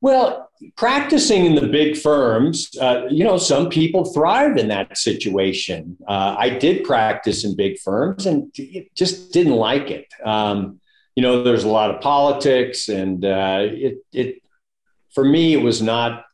Well, 0.03 0.51
practicing 0.75 1.45
in 1.45 1.55
the 1.55 1.65
big 1.65 1.95
firms, 1.95 2.69
uh, 2.81 3.05
you 3.09 3.23
know, 3.23 3.37
some 3.37 3.69
people 3.69 4.03
thrive 4.03 4.57
in 4.57 4.67
that 4.67 4.97
situation. 4.97 5.95
Uh, 6.05 6.35
I 6.37 6.49
did 6.49 6.83
practice 6.83 7.45
in 7.45 7.55
big 7.55 7.79
firms 7.79 8.25
and 8.25 8.53
just 8.95 9.31
didn't 9.31 9.55
like 9.55 9.91
it. 9.91 10.07
Um, 10.25 10.81
you 11.15 11.23
know, 11.23 11.41
there's 11.41 11.63
a 11.63 11.69
lot 11.69 11.89
of 11.89 12.01
politics, 12.01 12.89
and 12.89 13.23
uh, 13.23 13.59
it, 13.61 13.99
it, 14.11 14.43
for 15.15 15.23
me, 15.23 15.53
it 15.53 15.61
was 15.61 15.81
not 15.81 16.25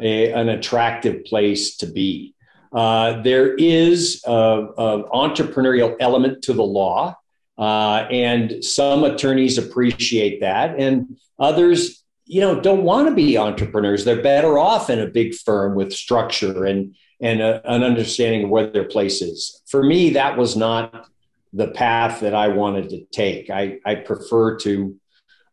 a, 0.00 0.32
an 0.32 0.48
attractive 0.48 1.26
place 1.26 1.76
to 1.76 1.86
be. 1.86 2.34
Uh, 2.72 3.20
there 3.20 3.54
is 3.56 4.22
an 4.26 4.72
entrepreneurial 5.12 5.94
element 6.00 6.44
to 6.44 6.54
the 6.54 6.64
law, 6.64 7.14
uh, 7.58 8.06
and 8.10 8.64
some 8.64 9.04
attorneys 9.04 9.58
appreciate 9.58 10.40
that, 10.40 10.80
and 10.80 11.18
others 11.38 11.98
you 12.28 12.42
know 12.42 12.60
don't 12.60 12.84
want 12.84 13.08
to 13.08 13.14
be 13.14 13.38
entrepreneurs. 13.38 14.04
They're 14.04 14.22
better 14.22 14.58
off 14.58 14.90
in 14.90 15.00
a 15.00 15.06
big 15.06 15.34
firm 15.34 15.74
with 15.74 15.92
structure 15.92 16.64
and 16.64 16.94
and 17.20 17.40
a, 17.40 17.60
an 17.68 17.82
understanding 17.82 18.44
of 18.44 18.50
where 18.50 18.70
their 18.70 18.84
place 18.84 19.20
is. 19.22 19.62
For 19.66 19.82
me 19.82 20.10
that 20.10 20.36
was 20.36 20.54
not 20.54 21.08
the 21.54 21.68
path 21.68 22.20
that 22.20 22.34
i 22.34 22.48
wanted 22.48 22.90
to 22.90 23.04
take. 23.06 23.50
I 23.50 23.78
i 23.84 23.94
prefer 23.94 24.56
to 24.58 24.96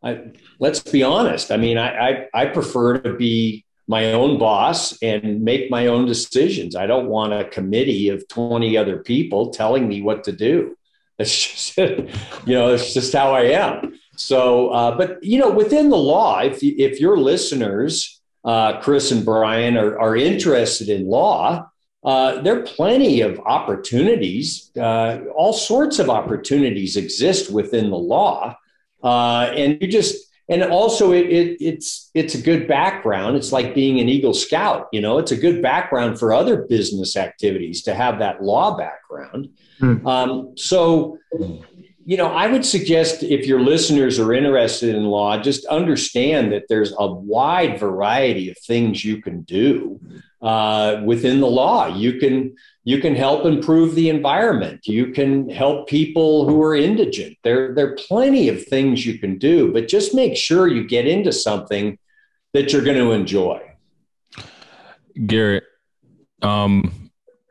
I, 0.04 0.32
let's 0.60 0.82
be 0.82 1.02
honest. 1.02 1.50
I 1.50 1.58
mean 1.58 1.78
I, 1.78 2.10
I 2.10 2.28
i 2.34 2.46
prefer 2.46 3.00
to 3.00 3.16
be 3.16 3.66
my 3.88 4.12
own 4.12 4.38
boss 4.38 5.02
and 5.02 5.42
make 5.42 5.72
my 5.72 5.88
own 5.88 6.06
decisions. 6.06 6.76
I 6.76 6.88
don't 6.88 7.08
want 7.08 7.34
a 7.34 7.46
committee 7.46 8.10
of 8.10 8.28
20 8.28 8.76
other 8.78 8.98
people 8.98 9.52
telling 9.52 9.88
me 9.88 10.02
what 10.02 10.26
to 10.26 10.34
do. 10.34 10.76
It's 11.18 11.32
just 11.74 11.78
you 11.78 12.54
know 12.54 12.74
it's 12.74 12.94
just 12.94 13.14
how 13.14 13.34
i 13.34 13.44
am 13.44 13.94
so, 14.16 14.70
uh, 14.70 14.98
but 14.98 15.24
you 15.24 15.40
know, 15.40 15.50
within 15.50 15.90
the 15.90 15.98
law, 15.98 16.40
if 16.40 16.62
if 16.62 17.00
your 17.00 17.18
listeners, 17.18 18.22
uh, 18.44 18.80
Chris 18.82 19.12
and 19.12 19.26
Brian, 19.26 19.78
are, 19.78 19.98
are 20.00 20.16
interested 20.16 20.90
in 20.90 21.08
law, 21.08 21.70
uh, 22.04 22.42
there 22.42 22.58
are 22.58 22.64
plenty 22.64 23.22
of 23.22 23.40
opportunities. 23.40 24.72
Uh, 24.78 25.22
all 25.36 25.54
sorts 25.54 26.00
of 26.00 26.10
opportunities 26.10 26.98
exist 26.98 27.52
within 27.52 27.90
the 27.90 27.98
law, 27.98 28.56
uh, 29.04 29.52
and 29.56 29.78
you 29.82 29.88
just 29.88 30.26
and 30.48 30.64
also 30.64 31.12
it, 31.12 31.26
it, 31.26 31.58
it's 31.60 32.12
it's 32.14 32.36
a 32.36 32.42
good 32.42 32.68
background. 32.68 33.36
It's 33.36 33.52
like 33.52 33.74
being 33.74 34.00
an 34.00 34.08
Eagle 34.08 34.34
Scout. 34.34 34.88
You 34.92 35.02
know, 35.02 35.18
it's 35.18 35.32
a 35.32 35.38
good 35.38 35.62
background 35.62 36.20
for 36.20 36.34
other 36.34 36.64
business 36.64 37.18
activities 37.18 37.82
to 37.84 37.96
have 37.96 38.20
that 38.20 38.44
law 38.44 38.78
background. 38.78 39.50
Hmm. 39.80 40.08
Um, 40.08 40.54
so 40.56 41.18
you 42.08 42.18
know, 42.18 42.28
I 42.28 42.46
would 42.46 42.64
suggest 42.64 43.24
if 43.24 43.48
your 43.48 43.60
listeners 43.60 44.20
are 44.20 44.32
interested 44.32 44.94
in 44.94 45.06
law, 45.06 45.42
just 45.42 45.66
understand 45.66 46.52
that 46.52 46.68
there's 46.70 46.94
a 46.98 47.08
wide 47.08 47.80
variety 47.80 48.52
of 48.52 48.58
things 48.60 49.04
you 49.04 49.24
can 49.24 49.42
do 49.42 50.00
uh, 50.40 51.02
within 51.04 51.40
the 51.42 51.48
law. 51.48 51.88
You 51.88 52.20
can 52.20 52.56
you 52.84 53.00
can 53.00 53.16
help 53.16 53.46
improve 53.46 53.96
the 53.96 54.10
environment. 54.10 54.86
You 54.86 55.14
can 55.14 55.50
help 55.50 55.90
people 55.90 56.48
who 56.48 56.62
are 56.62 56.76
indigent. 56.76 57.38
There 57.44 57.74
there 57.74 57.88
are 57.94 57.96
plenty 57.96 58.50
of 58.50 58.64
things 58.64 59.04
you 59.04 59.18
can 59.18 59.40
do, 59.40 59.74
but 59.74 59.88
just 59.88 60.14
make 60.14 60.38
sure 60.38 60.68
you 60.68 60.88
get 60.88 61.08
into 61.08 61.32
something 61.32 61.98
that 62.54 62.72
you're 62.72 62.84
going 62.84 62.98
to 62.98 63.14
enjoy. 63.14 63.62
Garrett, 65.26 65.64
um, 66.44 67.05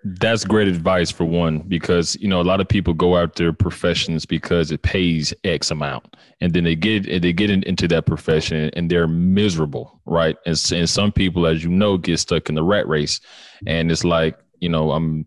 that's 0.04 0.44
great 0.44 0.68
advice 0.68 1.10
for 1.10 1.24
one, 1.24 1.60
because 1.60 2.14
you 2.20 2.28
know 2.28 2.40
a 2.40 2.42
lot 2.42 2.60
of 2.60 2.68
people 2.68 2.92
go 2.92 3.16
out 3.16 3.36
their 3.36 3.52
professions 3.52 4.26
because 4.26 4.70
it 4.70 4.82
pays 4.82 5.32
X 5.44 5.70
amount, 5.70 6.16
and 6.40 6.52
then 6.52 6.64
they 6.64 6.76
get 6.76 7.22
they 7.22 7.32
get 7.32 7.50
in, 7.50 7.62
into 7.62 7.88
that 7.88 8.04
profession 8.04 8.70
and 8.74 8.90
they're 8.90 9.08
miserable, 9.08 10.00
right? 10.04 10.36
And, 10.44 10.62
and 10.72 10.90
some 10.90 11.10
people, 11.10 11.46
as 11.46 11.64
you 11.64 11.70
know, 11.70 11.96
get 11.96 12.18
stuck 12.18 12.50
in 12.50 12.54
the 12.54 12.62
rat 12.62 12.86
race, 12.86 13.20
and 13.66 13.90
it's 13.90 14.04
like 14.04 14.38
you 14.60 14.68
know 14.68 14.92
I'm 14.92 15.26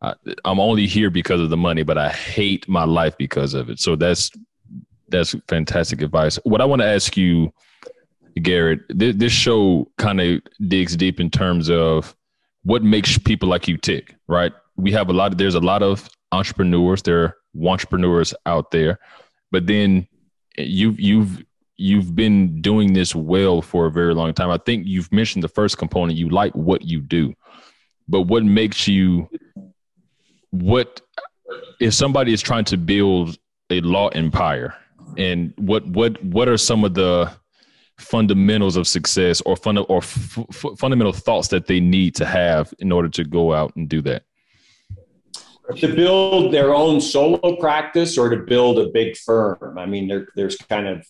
I, 0.00 0.14
I'm 0.44 0.60
only 0.60 0.86
here 0.86 1.10
because 1.10 1.40
of 1.40 1.50
the 1.50 1.56
money, 1.56 1.82
but 1.82 1.98
I 1.98 2.10
hate 2.10 2.68
my 2.68 2.84
life 2.84 3.16
because 3.18 3.52
of 3.54 3.68
it. 3.68 3.80
So 3.80 3.96
that's 3.96 4.30
that's 5.08 5.34
fantastic 5.48 6.02
advice. 6.02 6.36
What 6.44 6.60
I 6.60 6.64
want 6.66 6.82
to 6.82 6.88
ask 6.88 7.16
you, 7.16 7.52
Garrett, 8.40 8.80
this, 8.88 9.16
this 9.16 9.32
show 9.32 9.90
kind 9.98 10.20
of 10.20 10.40
digs 10.68 10.96
deep 10.96 11.18
in 11.18 11.30
terms 11.30 11.68
of 11.68 12.14
what 12.64 12.82
makes 12.82 13.16
people 13.18 13.48
like 13.48 13.68
you 13.68 13.76
tick, 13.76 14.16
right? 14.26 14.52
We 14.76 14.92
have 14.92 15.08
a 15.08 15.12
lot 15.12 15.32
of 15.32 15.38
there's 15.38 15.54
a 15.54 15.60
lot 15.60 15.82
of 15.82 16.08
entrepreneurs, 16.32 17.02
there 17.02 17.22
are 17.22 17.36
entrepreneurs 17.62 18.34
out 18.46 18.70
there, 18.70 18.98
but 19.52 19.66
then 19.66 20.08
you've 20.58 20.98
you've 20.98 21.44
you've 21.76 22.14
been 22.14 22.60
doing 22.60 22.92
this 22.92 23.14
well 23.14 23.62
for 23.62 23.86
a 23.86 23.90
very 23.90 24.14
long 24.14 24.32
time. 24.32 24.50
I 24.50 24.58
think 24.58 24.86
you've 24.86 25.12
mentioned 25.12 25.42
the 25.42 25.48
first 25.48 25.78
component, 25.78 26.18
you 26.18 26.28
like 26.28 26.54
what 26.54 26.82
you 26.82 27.00
do. 27.00 27.34
But 28.08 28.22
what 28.22 28.44
makes 28.44 28.86
you 28.88 29.28
what 30.50 31.00
if 31.80 31.94
somebody 31.94 32.32
is 32.32 32.42
trying 32.42 32.64
to 32.64 32.76
build 32.76 33.38
a 33.70 33.80
law 33.80 34.08
empire 34.08 34.74
and 35.16 35.52
what 35.56 35.86
what 35.86 36.22
what 36.24 36.48
are 36.48 36.56
some 36.56 36.84
of 36.84 36.94
the 36.94 37.30
fundamentals 37.98 38.76
of 38.76 38.86
success 38.86 39.40
or 39.42 39.56
or 39.88 39.98
f- 39.98 40.38
f- 40.38 40.78
fundamental 40.78 41.12
thoughts 41.12 41.48
that 41.48 41.66
they 41.66 41.80
need 41.80 42.14
to 42.16 42.24
have 42.24 42.72
in 42.78 42.90
order 42.90 43.08
to 43.08 43.24
go 43.24 43.52
out 43.52 43.74
and 43.76 43.88
do 43.88 44.02
that? 44.02 44.24
To 45.76 45.94
build 45.94 46.52
their 46.52 46.74
own 46.74 47.00
solo 47.00 47.56
practice 47.56 48.18
or 48.18 48.28
to 48.28 48.36
build 48.36 48.78
a 48.78 48.88
big 48.88 49.16
firm. 49.16 49.78
I 49.78 49.86
mean, 49.86 50.08
there, 50.08 50.28
there's 50.36 50.56
kind 50.56 50.86
of 50.86 51.06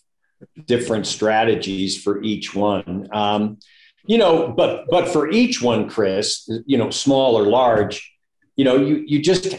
different 0.66 1.06
strategies 1.06 2.00
for 2.00 2.22
each 2.22 2.54
one. 2.54 3.08
Um, 3.12 3.58
you 4.06 4.18
know, 4.18 4.48
but 4.48 4.84
but 4.90 5.08
for 5.08 5.30
each 5.30 5.62
one, 5.62 5.88
Chris, 5.88 6.48
you 6.66 6.76
know, 6.76 6.90
small 6.90 7.36
or 7.36 7.44
large, 7.44 8.12
you 8.54 8.64
know, 8.64 8.76
you 8.76 9.02
you 9.06 9.22
just 9.22 9.56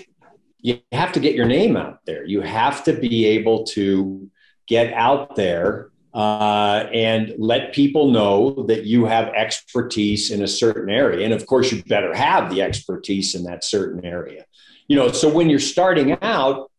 you 0.60 0.80
have 0.92 1.12
to 1.14 1.20
get 1.20 1.36
your 1.36 1.46
name 1.46 1.76
out 1.76 2.00
there. 2.06 2.24
You 2.24 2.42
have 2.42 2.84
to 2.86 2.94
be 2.94 3.26
able 3.26 3.66
to 3.66 4.30
get 4.68 4.94
out 4.94 5.36
there 5.36 5.92
uh, 6.16 6.88
and 6.94 7.34
let 7.38 7.74
people 7.74 8.10
know 8.10 8.64
that 8.70 8.86
you 8.86 9.04
have 9.06 9.28
expertise 9.34 10.32
in 10.32 10.42
a 10.42 10.48
certain 10.48 10.90
area. 10.90 11.26
And 11.26 11.34
of 11.34 11.46
course, 11.46 11.74
you 11.74 11.84
better 11.84 12.14
have 12.16 12.50
the 12.50 12.62
expertise 12.62 13.36
in 13.36 13.44
that 13.44 13.66
certain 13.66 14.06
area. 14.06 14.46
You 14.88 14.96
know, 14.96 15.12
so 15.12 15.28
when 15.28 15.50
you're 15.50 15.60
starting 15.60 16.18
out, 16.22 16.72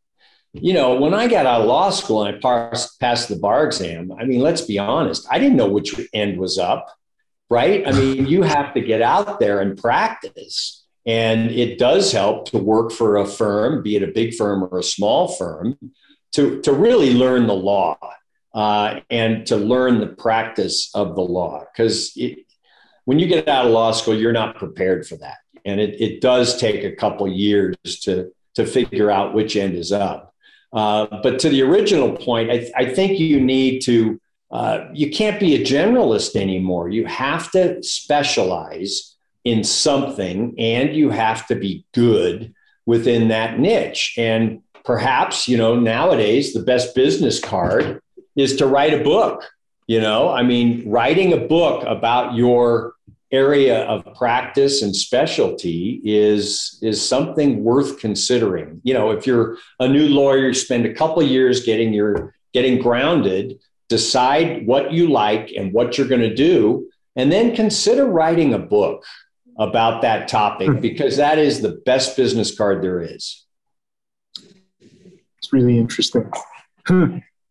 you 0.54 0.72
know, 0.72 0.94
when 0.94 1.12
I 1.12 1.28
got 1.28 1.44
out 1.44 1.60
of 1.60 1.66
law 1.66 1.90
school 1.90 2.24
and 2.24 2.34
I 2.34 2.40
passed, 2.40 2.98
passed 2.98 3.28
the 3.28 3.36
bar 3.36 3.66
exam, 3.66 4.10
I 4.18 4.24
mean, 4.24 4.40
let's 4.40 4.62
be 4.62 4.78
honest, 4.78 5.26
I 5.30 5.38
didn't 5.38 5.56
know 5.56 5.68
which 5.68 6.00
end 6.14 6.38
was 6.38 6.56
up, 6.56 6.88
right? 7.50 7.86
I 7.86 7.92
mean, 7.92 8.26
you 8.26 8.42
have 8.42 8.72
to 8.72 8.80
get 8.80 9.02
out 9.02 9.38
there 9.38 9.60
and 9.60 9.76
practice. 9.76 10.82
And 11.04 11.50
it 11.50 11.78
does 11.78 12.10
help 12.10 12.50
to 12.52 12.58
work 12.58 12.90
for 12.90 13.18
a 13.18 13.26
firm, 13.26 13.82
be 13.82 13.96
it 13.96 14.02
a 14.02 14.06
big 14.06 14.34
firm 14.34 14.64
or 14.64 14.78
a 14.78 14.82
small 14.82 15.28
firm, 15.28 15.76
to, 16.32 16.62
to 16.62 16.72
really 16.72 17.12
learn 17.12 17.46
the 17.46 17.54
law 17.54 17.98
uh, 18.56 19.00
and 19.10 19.46
to 19.46 19.56
learn 19.56 20.00
the 20.00 20.06
practice 20.06 20.90
of 20.94 21.14
the 21.14 21.20
law. 21.20 21.62
Because 21.70 22.18
when 23.04 23.18
you 23.18 23.26
get 23.26 23.46
out 23.48 23.66
of 23.66 23.72
law 23.72 23.92
school, 23.92 24.14
you're 24.14 24.32
not 24.32 24.56
prepared 24.56 25.06
for 25.06 25.16
that. 25.16 25.36
And 25.66 25.78
it, 25.78 26.00
it 26.00 26.20
does 26.22 26.56
take 26.58 26.82
a 26.82 26.96
couple 26.96 27.28
years 27.28 27.76
to, 28.04 28.32
to 28.54 28.64
figure 28.64 29.10
out 29.10 29.34
which 29.34 29.56
end 29.56 29.74
is 29.74 29.92
up. 29.92 30.34
Uh, 30.72 31.06
but 31.22 31.38
to 31.40 31.50
the 31.50 31.62
original 31.62 32.16
point, 32.16 32.50
I, 32.50 32.70
I 32.74 32.86
think 32.86 33.18
you 33.18 33.40
need 33.40 33.80
to, 33.80 34.18
uh, 34.50 34.86
you 34.94 35.10
can't 35.10 35.38
be 35.38 35.54
a 35.56 35.64
generalist 35.64 36.34
anymore. 36.34 36.88
You 36.88 37.04
have 37.04 37.50
to 37.50 37.82
specialize 37.82 39.16
in 39.44 39.64
something 39.64 40.54
and 40.58 40.96
you 40.96 41.10
have 41.10 41.46
to 41.48 41.56
be 41.56 41.84
good 41.92 42.54
within 42.86 43.28
that 43.28 43.58
niche. 43.58 44.14
And 44.16 44.62
perhaps, 44.82 45.46
you 45.46 45.58
know, 45.58 45.78
nowadays 45.78 46.54
the 46.54 46.62
best 46.62 46.94
business 46.94 47.38
card 47.38 48.00
is 48.36 48.56
to 48.56 48.66
write 48.66 48.94
a 48.94 49.02
book. 49.02 49.44
You 49.86 50.00
know, 50.00 50.28
I 50.28 50.42
mean, 50.42 50.88
writing 50.88 51.32
a 51.32 51.36
book 51.36 51.84
about 51.86 52.34
your 52.34 52.94
area 53.32 53.84
of 53.84 54.14
practice 54.14 54.82
and 54.82 54.94
specialty 54.94 56.00
is 56.04 56.78
is 56.82 57.06
something 57.06 57.64
worth 57.64 57.98
considering. 57.98 58.80
You 58.84 58.94
know, 58.94 59.10
if 59.10 59.26
you're 59.26 59.58
a 59.80 59.88
new 59.88 60.08
lawyer, 60.08 60.52
spend 60.54 60.86
a 60.86 60.94
couple 60.94 61.22
years 61.22 61.64
getting 61.64 61.92
your 61.92 62.34
getting 62.52 62.80
grounded, 62.80 63.60
decide 63.88 64.66
what 64.66 64.92
you 64.92 65.08
like 65.08 65.52
and 65.56 65.72
what 65.72 65.98
you're 65.98 66.08
going 66.08 66.20
to 66.22 66.34
do, 66.34 66.88
and 67.14 67.30
then 67.30 67.54
consider 67.54 68.06
writing 68.06 68.54
a 68.54 68.58
book 68.58 69.04
about 69.58 70.02
that 70.02 70.28
topic 70.28 70.68
hmm. 70.68 70.80
because 70.80 71.16
that 71.16 71.38
is 71.38 71.60
the 71.60 71.80
best 71.86 72.16
business 72.16 72.56
card 72.56 72.82
there 72.82 73.00
is. 73.00 73.44
it's 75.38 75.52
really 75.52 75.78
interesting. 75.78 76.30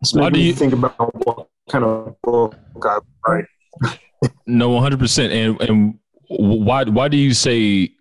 It's 0.05 0.13
Why 0.13 0.29
do 0.29 0.39
you- 0.39 0.53
think 0.53 0.73
about 0.73 0.95
what 1.25 1.47
kind 1.67 1.83
of 1.83 2.15
book 2.21 2.55
I 2.83 2.99
write? 3.27 3.45
No, 4.47 4.69
one 4.69 4.81
hundred 4.81 4.99
percent. 4.99 5.33
And 5.33 5.61
and 5.61 5.99
why 6.29 6.83
why 6.83 7.07
do 7.07 7.17
you 7.17 7.33
say 7.33 7.91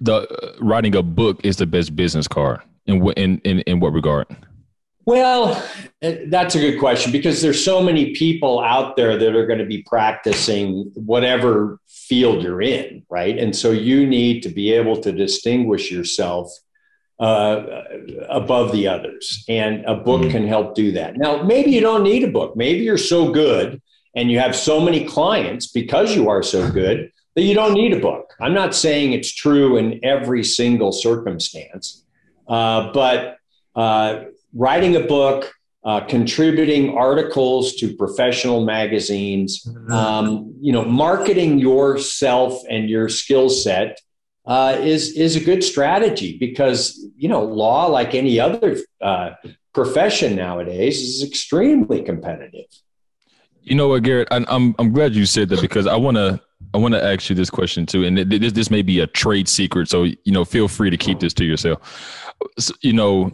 the 0.00 0.16
uh, 0.28 0.52
writing 0.60 0.94
a 0.96 1.02
book 1.02 1.40
is 1.44 1.56
the 1.56 1.66
best 1.66 1.94
business 1.96 2.28
card? 2.28 2.60
In 2.86 3.00
wh- 3.04 3.16
in 3.16 3.38
in, 3.44 3.60
in 3.60 3.80
what 3.80 3.92
regard? 3.92 4.26
Well, 5.06 5.60
eh, 6.02 6.26
that's 6.28 6.54
a 6.54 6.58
good 6.60 6.78
question 6.78 7.10
because 7.10 7.40
there's 7.42 7.64
so 7.64 7.82
many 7.82 8.14
people 8.14 8.60
out 8.60 8.96
there 8.96 9.16
that 9.16 9.34
are 9.34 9.46
going 9.46 9.58
to 9.58 9.64
be 9.64 9.82
practicing 9.84 10.90
whatever 10.94 11.78
field 11.88 12.42
you're 12.44 12.62
in, 12.62 13.04
right? 13.08 13.36
And 13.36 13.54
so 13.56 13.70
you 13.72 14.06
need 14.06 14.42
to 14.42 14.48
be 14.50 14.72
able 14.72 14.96
to 15.00 15.10
distinguish 15.10 15.90
yourself 15.90 16.52
uh, 17.20 17.82
above 18.30 18.72
the 18.72 18.88
others, 18.88 19.44
and 19.48 19.84
a 19.84 19.94
book 19.94 20.22
Mhm. 20.22 20.30
can 20.30 20.46
help 20.46 20.74
do 20.74 20.90
that. 20.92 21.18
Now, 21.18 21.42
maybe 21.42 21.70
you 21.70 21.82
don't 21.82 22.02
need 22.02 22.24
a 22.24 22.28
book. 22.28 22.56
Maybe 22.56 22.80
you're 22.80 22.96
so 23.14 23.30
good 23.30 23.80
and 24.16 24.30
you 24.30 24.38
have 24.38 24.56
so 24.56 24.80
many 24.80 25.04
clients 25.04 25.66
because 25.80 26.16
you 26.16 26.30
are 26.30 26.42
so 26.42 26.70
good 26.70 27.10
that 27.36 27.42
you 27.42 27.54
don't 27.54 27.74
need 27.74 27.92
a 27.92 28.00
book. 28.00 28.32
I'm 28.40 28.54
not 28.54 28.74
saying 28.74 29.12
it's 29.12 29.32
true 29.32 29.76
in 29.76 30.00
every 30.02 30.42
single 30.42 30.92
circumstance, 30.92 32.04
uh, 32.48 32.90
but 32.92 33.36
uh, 33.76 34.20
writing 34.54 34.96
a 34.96 35.00
book, 35.00 35.52
uh, 35.84 36.00
contributing 36.00 36.96
articles 36.96 37.74
to 37.76 37.94
professional 37.96 38.64
magazines, 38.64 39.50
um, 39.90 40.52
you 40.60 40.72
know, 40.72 40.84
marketing 40.84 41.58
yourself 41.58 42.62
and 42.68 42.88
your 42.90 43.08
skill 43.08 43.48
set 43.50 44.00
uh, 44.46 44.76
is 44.80 45.16
is 45.16 45.36
a 45.36 45.40
good 45.40 45.62
strategy 45.62 46.38
because 46.38 47.06
you 47.16 47.28
know 47.28 47.42
law, 47.42 47.86
like 47.86 48.14
any 48.14 48.40
other 48.40 48.78
uh, 49.00 49.30
profession 49.72 50.36
nowadays, 50.36 51.00
is 51.00 51.22
extremely 51.22 52.02
competitive. 52.02 52.66
You 53.62 53.76
know 53.76 53.88
what, 53.88 54.02
Garrett? 54.02 54.28
I, 54.30 54.44
I'm 54.48 54.74
I'm 54.78 54.92
glad 54.92 55.14
you 55.14 55.26
said 55.26 55.48
that 55.50 55.60
because 55.60 55.86
I 55.86 55.96
want 55.96 56.16
to 56.16 56.40
I 56.72 56.78
want 56.78 56.94
to 56.94 57.02
ask 57.02 57.28
you 57.28 57.36
this 57.36 57.50
question 57.50 57.86
too, 57.86 58.04
and 58.04 58.16
this 58.16 58.52
this 58.52 58.70
may 58.70 58.82
be 58.82 59.00
a 59.00 59.06
trade 59.06 59.48
secret, 59.48 59.88
so 59.88 60.04
you 60.04 60.32
know, 60.32 60.44
feel 60.44 60.68
free 60.68 60.90
to 60.90 60.96
keep 60.96 61.20
this 61.20 61.34
to 61.34 61.44
yourself. 61.44 62.34
So, 62.58 62.74
you 62.80 62.92
know, 62.92 63.32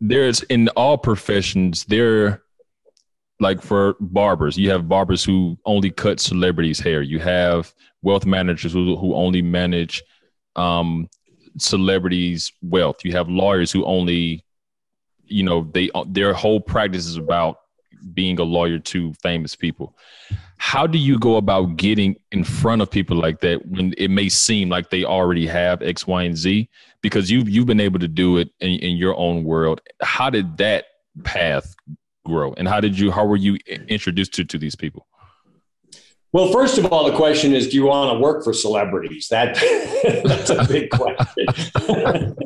there's 0.00 0.42
in 0.44 0.68
all 0.70 0.98
professions 0.98 1.84
there, 1.84 2.42
like 3.40 3.62
for 3.62 3.96
barbers, 4.00 4.58
you 4.58 4.70
have 4.70 4.88
barbers 4.88 5.24
who 5.24 5.56
only 5.64 5.90
cut 5.90 6.20
celebrities' 6.20 6.80
hair. 6.80 7.00
You 7.00 7.20
have 7.20 7.72
wealth 8.02 8.26
managers 8.26 8.72
who 8.72 8.96
who 8.96 9.14
only 9.14 9.42
manage 9.42 10.02
um, 10.56 11.08
celebrities' 11.58 12.52
wealth. 12.62 13.04
You 13.04 13.12
have 13.12 13.28
lawyers 13.28 13.72
who 13.72 13.84
only, 13.84 14.44
you 15.24 15.42
know, 15.42 15.68
they 15.72 15.90
their 16.06 16.32
whole 16.32 16.60
practice 16.60 17.06
is 17.06 17.16
about 17.16 17.58
being 18.14 18.38
a 18.38 18.44
lawyer 18.44 18.78
to 18.78 19.12
famous 19.14 19.54
people. 19.54 19.96
How 20.58 20.86
do 20.86 20.98
you 20.98 21.18
go 21.18 21.36
about 21.36 21.76
getting 21.76 22.16
in 22.32 22.42
front 22.44 22.82
of 22.82 22.90
people 22.90 23.16
like 23.16 23.40
that 23.40 23.64
when 23.66 23.94
it 23.96 24.08
may 24.08 24.28
seem 24.28 24.68
like 24.68 24.90
they 24.90 25.04
already 25.04 25.46
have 25.46 25.82
X, 25.82 26.06
Y, 26.06 26.22
and 26.22 26.36
Z? 26.36 26.68
Because 27.00 27.30
you've 27.30 27.48
you've 27.48 27.66
been 27.66 27.80
able 27.80 28.00
to 28.00 28.08
do 28.08 28.38
it 28.38 28.50
in, 28.60 28.70
in 28.80 28.96
your 28.96 29.16
own 29.16 29.44
world. 29.44 29.80
How 30.00 30.30
did 30.30 30.56
that 30.58 30.86
path 31.24 31.74
grow, 32.24 32.54
and 32.54 32.66
how 32.66 32.80
did 32.80 32.98
you 32.98 33.10
how 33.10 33.24
were 33.24 33.36
you 33.36 33.58
introduced 33.88 34.34
to 34.34 34.44
to 34.44 34.58
these 34.58 34.74
people? 34.74 35.06
Well, 36.32 36.52
first 36.52 36.76
of 36.76 36.92
all, 36.92 37.10
the 37.10 37.16
question 37.16 37.54
is, 37.54 37.68
do 37.68 37.76
you 37.76 37.86
want 37.86 38.12
to 38.12 38.18
work 38.18 38.44
for 38.44 38.52
celebrities? 38.52 39.28
That 39.30 39.54
that's 40.24 40.50
a 40.50 40.66
big 40.66 40.90
question. 40.90 42.36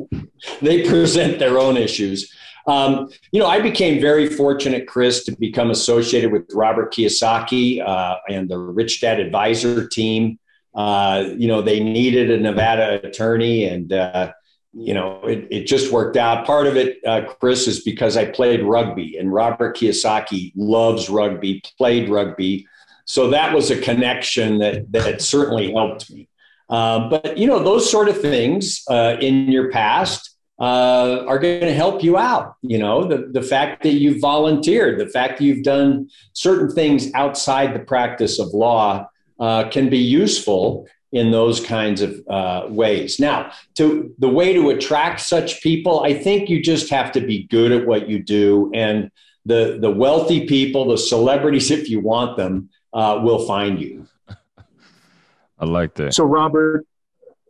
they 0.61 0.87
present 0.87 1.39
their 1.39 1.59
own 1.59 1.75
issues. 1.75 2.33
Um, 2.65 3.09
you 3.31 3.39
know, 3.39 3.47
I 3.47 3.59
became 3.59 3.99
very 3.99 4.27
fortunate, 4.27 4.87
Chris, 4.87 5.25
to 5.25 5.33
become 5.33 5.69
associated 5.69 6.31
with 6.31 6.49
Robert 6.53 6.93
Kiyosaki 6.93 7.85
uh, 7.85 8.17
and 8.29 8.49
the 8.49 8.57
Rich 8.57 9.01
Dad 9.01 9.19
Advisor 9.19 9.87
team. 9.87 10.39
Uh, 10.73 11.25
you 11.37 11.47
know, 11.47 11.61
they 11.61 11.81
needed 11.81 12.31
a 12.31 12.37
Nevada 12.37 13.05
attorney, 13.05 13.65
and 13.65 13.91
uh, 13.91 14.31
you 14.71 14.93
know, 14.93 15.21
it, 15.25 15.47
it 15.51 15.67
just 15.67 15.91
worked 15.91 16.17
out. 16.17 16.45
Part 16.45 16.67
of 16.67 16.77
it, 16.77 16.97
uh, 17.05 17.33
Chris, 17.39 17.67
is 17.67 17.81
because 17.81 18.15
I 18.15 18.25
played 18.25 18.63
rugby, 18.63 19.17
and 19.17 19.31
Robert 19.31 19.77
Kiyosaki 19.77 20.53
loves 20.55 21.09
rugby, 21.09 21.61
played 21.77 22.09
rugby. 22.09 22.65
So 23.05 23.29
that 23.29 23.53
was 23.53 23.69
a 23.71 23.79
connection 23.79 24.59
that 24.59 24.91
that 24.91 25.21
certainly 25.21 25.73
helped 25.73 26.11
me. 26.11 26.29
Uh, 26.69 27.09
but 27.09 27.37
you 27.37 27.47
know, 27.47 27.59
those 27.59 27.89
sort 27.89 28.09
of 28.09 28.19
things 28.19 28.83
uh, 28.89 29.17
in 29.19 29.51
your 29.51 29.69
past 29.71 30.33
uh, 30.59 31.25
are 31.27 31.39
going 31.39 31.61
to 31.61 31.73
help 31.73 32.03
you 32.03 32.17
out. 32.17 32.55
You 32.61 32.77
know, 32.77 33.05
the 33.05 33.29
the 33.31 33.41
fact 33.41 33.83
that 33.83 33.93
you've 33.93 34.21
volunteered, 34.21 34.99
the 34.99 35.09
fact 35.09 35.39
that 35.39 35.43
you've 35.43 35.63
done 35.63 36.09
certain 36.33 36.73
things 36.73 37.11
outside 37.13 37.73
the 37.73 37.79
practice 37.79 38.39
of 38.39 38.53
law 38.53 39.07
uh, 39.39 39.69
can 39.69 39.89
be 39.89 39.97
useful 39.97 40.87
in 41.11 41.29
those 41.29 41.63
kinds 41.63 42.01
of 42.01 42.19
uh, 42.27 42.65
ways. 42.69 43.19
Now, 43.19 43.51
to 43.75 44.13
the 44.17 44.29
way 44.29 44.53
to 44.53 44.71
attract 44.71 45.19
such 45.19 45.61
people, 45.61 46.03
I 46.03 46.13
think 46.15 46.49
you 46.49 46.61
just 46.61 46.89
have 46.89 47.11
to 47.11 47.21
be 47.21 47.43
good 47.43 47.71
at 47.71 47.85
what 47.85 48.09
you 48.09 48.23
do, 48.23 48.71
and 48.73 49.11
the 49.45 49.77
the 49.81 49.91
wealthy 49.91 50.47
people, 50.47 50.87
the 50.87 50.97
celebrities, 50.97 51.71
if 51.77 51.89
you 51.89 51.99
want 51.99 52.37
them, 52.37 52.69
uh, 52.93 53.19
will 53.23 53.45
find 53.45 53.81
you. 53.81 54.07
I 55.59 55.65
like 55.65 55.95
that. 55.95 56.13
So, 56.13 56.25
Robert, 56.25 56.85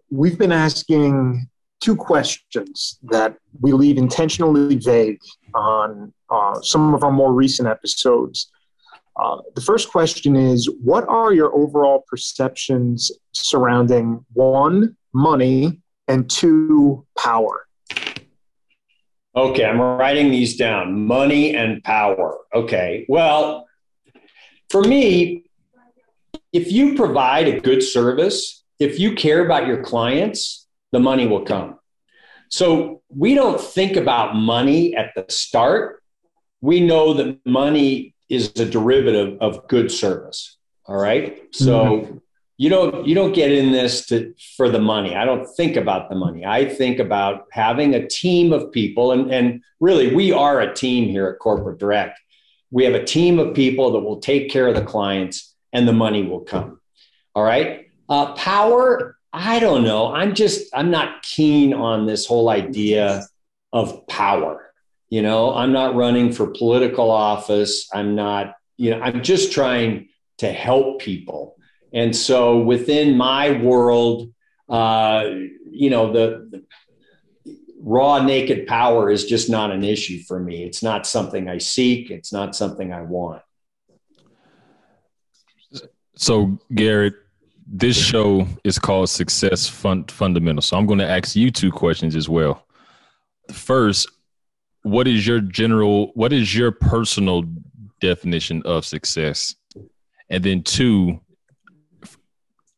we've 0.10 0.38
been 0.38 0.52
asking 0.52 1.48
two 1.82 1.96
questions 1.96 2.98
that 3.04 3.36
we 3.60 3.74
leave 3.74 3.98
intentionally 3.98 4.76
vague 4.76 5.20
on 5.54 6.14
uh, 6.30 6.62
some 6.62 6.94
of 6.94 7.04
our 7.04 7.12
more 7.12 7.34
recent 7.34 7.68
episodes. 7.68 8.50
Uh, 9.22 9.38
the 9.56 9.62
first 9.62 9.92
question 9.92 10.36
is 10.36 10.70
What 10.84 11.08
are 11.08 11.34
your 11.34 11.54
overall 11.54 12.04
perceptions 12.08 13.12
surrounding 13.34 14.26
one, 14.34 14.96
money, 15.14 15.82
and 16.08 16.30
two, 16.30 17.06
power? 17.18 17.68
Okay, 19.36 19.66
I'm 19.66 19.80
writing 19.80 20.30
these 20.30 20.58
down 20.58 21.08
money 21.08 21.56
and 21.56 21.84
power. 21.84 22.38
Okay, 22.54 23.06
well, 23.10 23.68
for 24.74 24.82
me, 24.82 25.44
if 26.52 26.72
you 26.72 26.96
provide 26.96 27.48
a 27.48 27.60
good 27.60 27.84
service, 27.84 28.64
if 28.80 29.00
you 29.00 29.14
care 29.14 29.46
about 29.46 29.68
your 29.68 29.84
clients, 29.84 30.68
the 30.92 31.00
money 31.00 31.28
will 31.28 31.46
come. 31.46 31.78
So 32.50 33.04
we 33.08 33.36
don't 33.36 33.62
think 33.62 33.98
about 33.98 34.36
money 34.36 34.96
at 34.96 35.12
the 35.16 35.26
start. 35.30 36.02
We 36.62 36.80
know 36.80 37.14
that 37.14 37.40
money 37.46 38.16
is 38.30 38.52
a 38.56 38.66
derivative 38.66 39.38
of 39.42 39.68
good 39.68 39.92
service. 39.92 40.58
All 40.88 40.98
right. 40.98 41.44
So 41.52 41.76
mm-hmm. 41.76 42.18
you 42.58 42.70
don't 42.70 43.08
you 43.08 43.14
don't 43.14 43.36
get 43.36 43.52
in 43.52 43.72
this 43.72 44.08
to 44.08 44.34
for 44.58 44.70
the 44.70 44.82
money. 44.82 45.16
I 45.16 45.24
don't 45.24 45.46
think 45.56 45.76
about 45.76 46.10
the 46.10 46.16
money. 46.16 46.46
I 46.46 46.66
think 46.66 46.98
about 46.98 47.46
having 47.52 47.94
a 47.94 48.08
team 48.08 48.52
of 48.52 48.72
people, 48.72 49.12
and, 49.12 49.32
and 49.32 49.62
really 49.80 50.16
we 50.16 50.32
are 50.32 50.62
a 50.62 50.74
team 50.74 51.10
here 51.10 51.28
at 51.28 51.38
Corporate 51.38 51.78
Direct. 51.78 52.20
We 52.74 52.84
have 52.86 52.96
a 52.96 53.04
team 53.04 53.38
of 53.38 53.54
people 53.54 53.92
that 53.92 54.00
will 54.00 54.20
take 54.20 54.50
care 54.50 54.68
of 54.68 54.74
the 54.74 54.84
clients, 54.84 55.56
and 55.72 55.88
the 55.88 55.94
money 55.94 56.24
will 56.24 56.40
come. 56.40 56.82
All 57.36 57.44
right. 57.44 57.92
Uh, 58.10 58.34
power. 58.34 59.18
I 59.32 59.60
don't 59.60 59.84
know. 59.84 60.12
I'm 60.12 60.34
just 60.34 60.74
I'm 60.74 60.90
not 60.90 61.22
keen 61.22 61.74
on 61.74 62.08
this 62.08 62.26
whole 62.26 62.50
idea 62.50 63.28
of 63.72 64.08
power. 64.08 64.74
You 65.10 65.22
know, 65.22 65.54
I'm 65.54 65.72
not 65.72 65.96
running 65.96 66.34
for 66.34 66.48
political 66.48 67.12
office. 67.12 67.88
I'm 67.94 68.16
not. 68.16 68.56
You 68.78 68.90
know, 68.90 69.02
I'm 69.02 69.22
just 69.22 69.52
trying 69.52 70.10
to 70.40 70.52
help 70.52 71.00
people. 71.00 71.56
And 71.94 72.16
so 72.16 72.58
within 72.58 73.16
my 73.16 73.52
world, 73.52 74.34
uh, 74.68 75.30
you 75.70 75.92
know, 75.92 76.12
the, 76.12 76.50
the, 76.50 76.64
raw 77.84 78.24
naked 78.24 78.66
power 78.66 79.12
is 79.12 79.26
just 79.26 79.50
not 79.50 79.70
an 79.72 79.84
issue 79.84 80.24
for 80.24 80.40
me. 80.40 80.64
It's 80.64 80.82
not 80.82 81.06
something 81.06 81.50
I 81.50 81.58
seek. 81.58 82.10
It's 82.10 82.32
not 82.32 82.56
something 82.56 82.94
I 82.94 83.02
want. 83.02 83.42
So, 86.16 86.58
Garrett, 86.74 87.16
this 87.68 87.98
show 87.98 88.48
is 88.64 88.80
called 88.80 89.10
Success 89.10 89.68
Fund 89.68 90.10
Fundamental. 90.10 90.62
So, 90.62 90.78
I'm 90.78 90.86
going 90.86 91.00
to 91.00 91.10
ask 91.10 91.36
you 91.36 91.52
two 91.52 91.72
questions 91.72 92.16
as 92.16 92.30
well. 92.30 92.66
First, 93.52 94.10
what 94.84 95.08
is 95.08 95.28
your 95.28 95.42
general, 95.42 96.12
what 96.14 96.32
is 96.32 96.56
your 96.56 96.72
personal 96.72 97.44
definition 98.00 98.62
of 98.64 98.86
success? 98.86 99.56
And 100.30 100.44
then 100.44 100.64
two, 100.64 101.20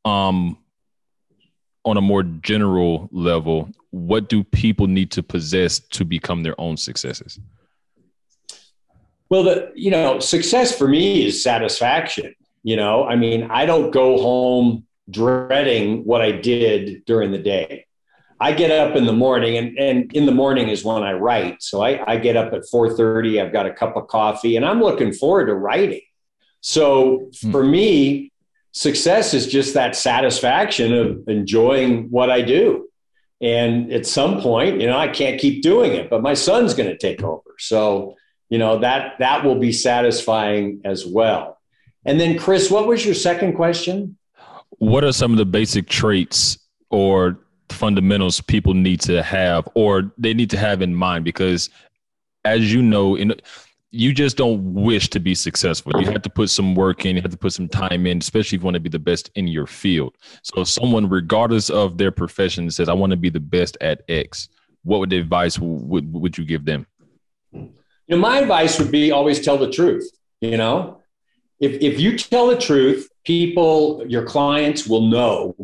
um, 0.04 0.58
on 1.84 1.98
a 1.98 2.02
more 2.02 2.24
general 2.24 3.08
level, 3.12 3.70
what 3.95 4.27
do 4.27 4.43
people 4.43 4.88
need 4.88 5.10
to 5.10 5.23
possess 5.23 5.79
to 5.79 6.03
become 6.03 6.43
their 6.43 6.60
own 6.60 6.75
successes? 6.75 7.39
Well, 9.29 9.43
the 9.43 9.71
you 9.73 9.89
know, 9.89 10.19
success 10.19 10.77
for 10.77 10.86
me 10.86 11.25
is 11.25 11.41
satisfaction. 11.41 12.36
You 12.63 12.75
know, 12.75 13.05
I 13.05 13.15
mean, 13.15 13.43
I 13.49 13.65
don't 13.65 13.91
go 13.91 14.17
home 14.17 14.86
dreading 15.10 16.03
what 16.03 16.21
I 16.21 16.31
did 16.31 17.05
during 17.05 17.31
the 17.31 17.38
day. 17.38 17.86
I 18.38 18.51
get 18.51 18.69
up 18.69 18.97
in 18.97 19.05
the 19.05 19.13
morning, 19.13 19.55
and, 19.55 19.79
and 19.79 20.12
in 20.13 20.25
the 20.25 20.34
morning 20.34 20.67
is 20.67 20.84
when 20.84 21.01
I 21.01 21.13
write. 21.13 21.63
So 21.63 21.81
I, 21.81 22.03
I 22.05 22.17
get 22.17 22.36
up 22.36 22.51
at 22.51 22.63
4:30. 22.63 23.41
I've 23.41 23.53
got 23.53 23.65
a 23.65 23.71
cup 23.71 23.95
of 23.95 24.08
coffee, 24.08 24.58
and 24.58 24.65
I'm 24.65 24.81
looking 24.81 25.13
forward 25.13 25.45
to 25.45 25.53
writing. 25.53 26.01
So 26.60 27.29
hmm. 27.41 27.51
for 27.51 27.63
me, 27.63 28.34
success 28.73 29.34
is 29.34 29.47
just 29.47 29.73
that 29.75 29.95
satisfaction 29.95 30.93
of 30.93 31.29
enjoying 31.29 32.10
what 32.10 32.29
I 32.29 32.41
do. 32.41 32.89
And 33.41 33.91
at 33.91 34.06
some 34.06 34.41
point, 34.41 34.80
you 34.80 34.88
know, 34.88 34.98
I 34.98 35.08
can't 35.08 35.39
keep 35.39 35.62
doing 35.62 35.93
it, 35.93 36.10
but 36.10 36.21
my 36.21 36.34
son's 36.34 36.74
going 36.74 36.89
to 36.89 36.98
take 36.98 37.21
over. 37.21 37.56
So, 37.60 38.15
you 38.50 38.58
know, 38.58 38.80
that 38.80 39.19
that 39.19 39.43
will 39.43 39.60
be 39.60 39.71
satisfying 39.71 40.82
as 40.86 41.06
well. 41.06 41.60
And 42.06 42.19
then 42.19 42.38
Chris, 42.38 42.71
what 42.71 42.88
was 42.88 43.06
your 43.06 43.15
second 43.15 43.54
question? 43.54 44.17
What 44.78 45.04
are 45.04 45.12
some 45.12 45.32
of 45.32 45.38
the 45.38 45.45
basic 45.45 45.88
traits 45.88 46.58
or 46.89 47.39
fundamentals 47.69 48.41
people 48.41 48.74
need 48.74 49.02
to 49.02 49.24
have 49.24 49.67
or 49.74 50.12
they 50.17 50.34
need 50.34 50.50
to 50.52 50.58
have 50.58 50.82
in 50.82 50.93
mind 50.93 51.26
because 51.26 51.69
as 52.45 52.71
you 52.71 52.82
know 52.82 53.15
in 53.15 53.34
you 53.95 54.13
just 54.13 54.36
don't 54.36 54.73
wish 54.73 55.10
to 55.12 55.19
be 55.19 55.34
successful. 55.34 55.93
You 56.01 56.12
have 56.12 56.21
to 56.23 56.29
put 56.29 56.49
some 56.49 56.75
work 56.75 57.05
in, 57.05 57.15
you 57.15 57.21
have 57.21 57.31
to 57.31 57.38
put 57.38 57.53
some 57.53 57.69
time 57.69 58.05
in, 58.05 58.17
especially 58.17 58.58
if 58.58 58.62
you 58.62 58.65
want 58.65 58.75
to 58.75 58.81
be 58.81 58.89
the 58.89 58.99
best 58.99 59.31
in 59.36 59.47
your 59.47 59.67
field. 59.67 60.17
So, 60.43 60.63
someone, 60.65 61.08
regardless 61.08 61.69
of 61.69 61.97
their 61.97 62.12
profession, 62.12 62.69
says, 62.69 62.89
I 62.89 62.93
want 62.93 63.12
to 63.12 63.17
be 63.17 63.29
the 63.29 63.39
best 63.39 63.77
at 63.79 64.03
X, 64.10 64.49
what 64.84 64.99
would 64.99 65.10
the 65.10 65.17
advice 65.17 65.58
would, 65.60 66.12
would 66.12 66.38
you 66.38 66.43
give 66.43 66.65
them? 66.65 66.86
You 67.53 67.71
know, 68.10 68.17
my 68.17 68.39
advice 68.39 68.77
would 68.79 68.91
be 68.91 69.12
always 69.12 69.39
tell 69.39 69.58
the 69.58 69.71
truth. 69.71 70.10
You 70.41 70.58
know, 70.58 71.01
if, 71.60 71.81
if 71.81 71.99
you 71.99 72.17
tell 72.17 72.47
the 72.47 72.58
truth, 72.58 73.10
people, 73.23 74.03
your 74.08 74.25
clients 74.25 74.86
will 74.86 75.08
know 75.08 75.55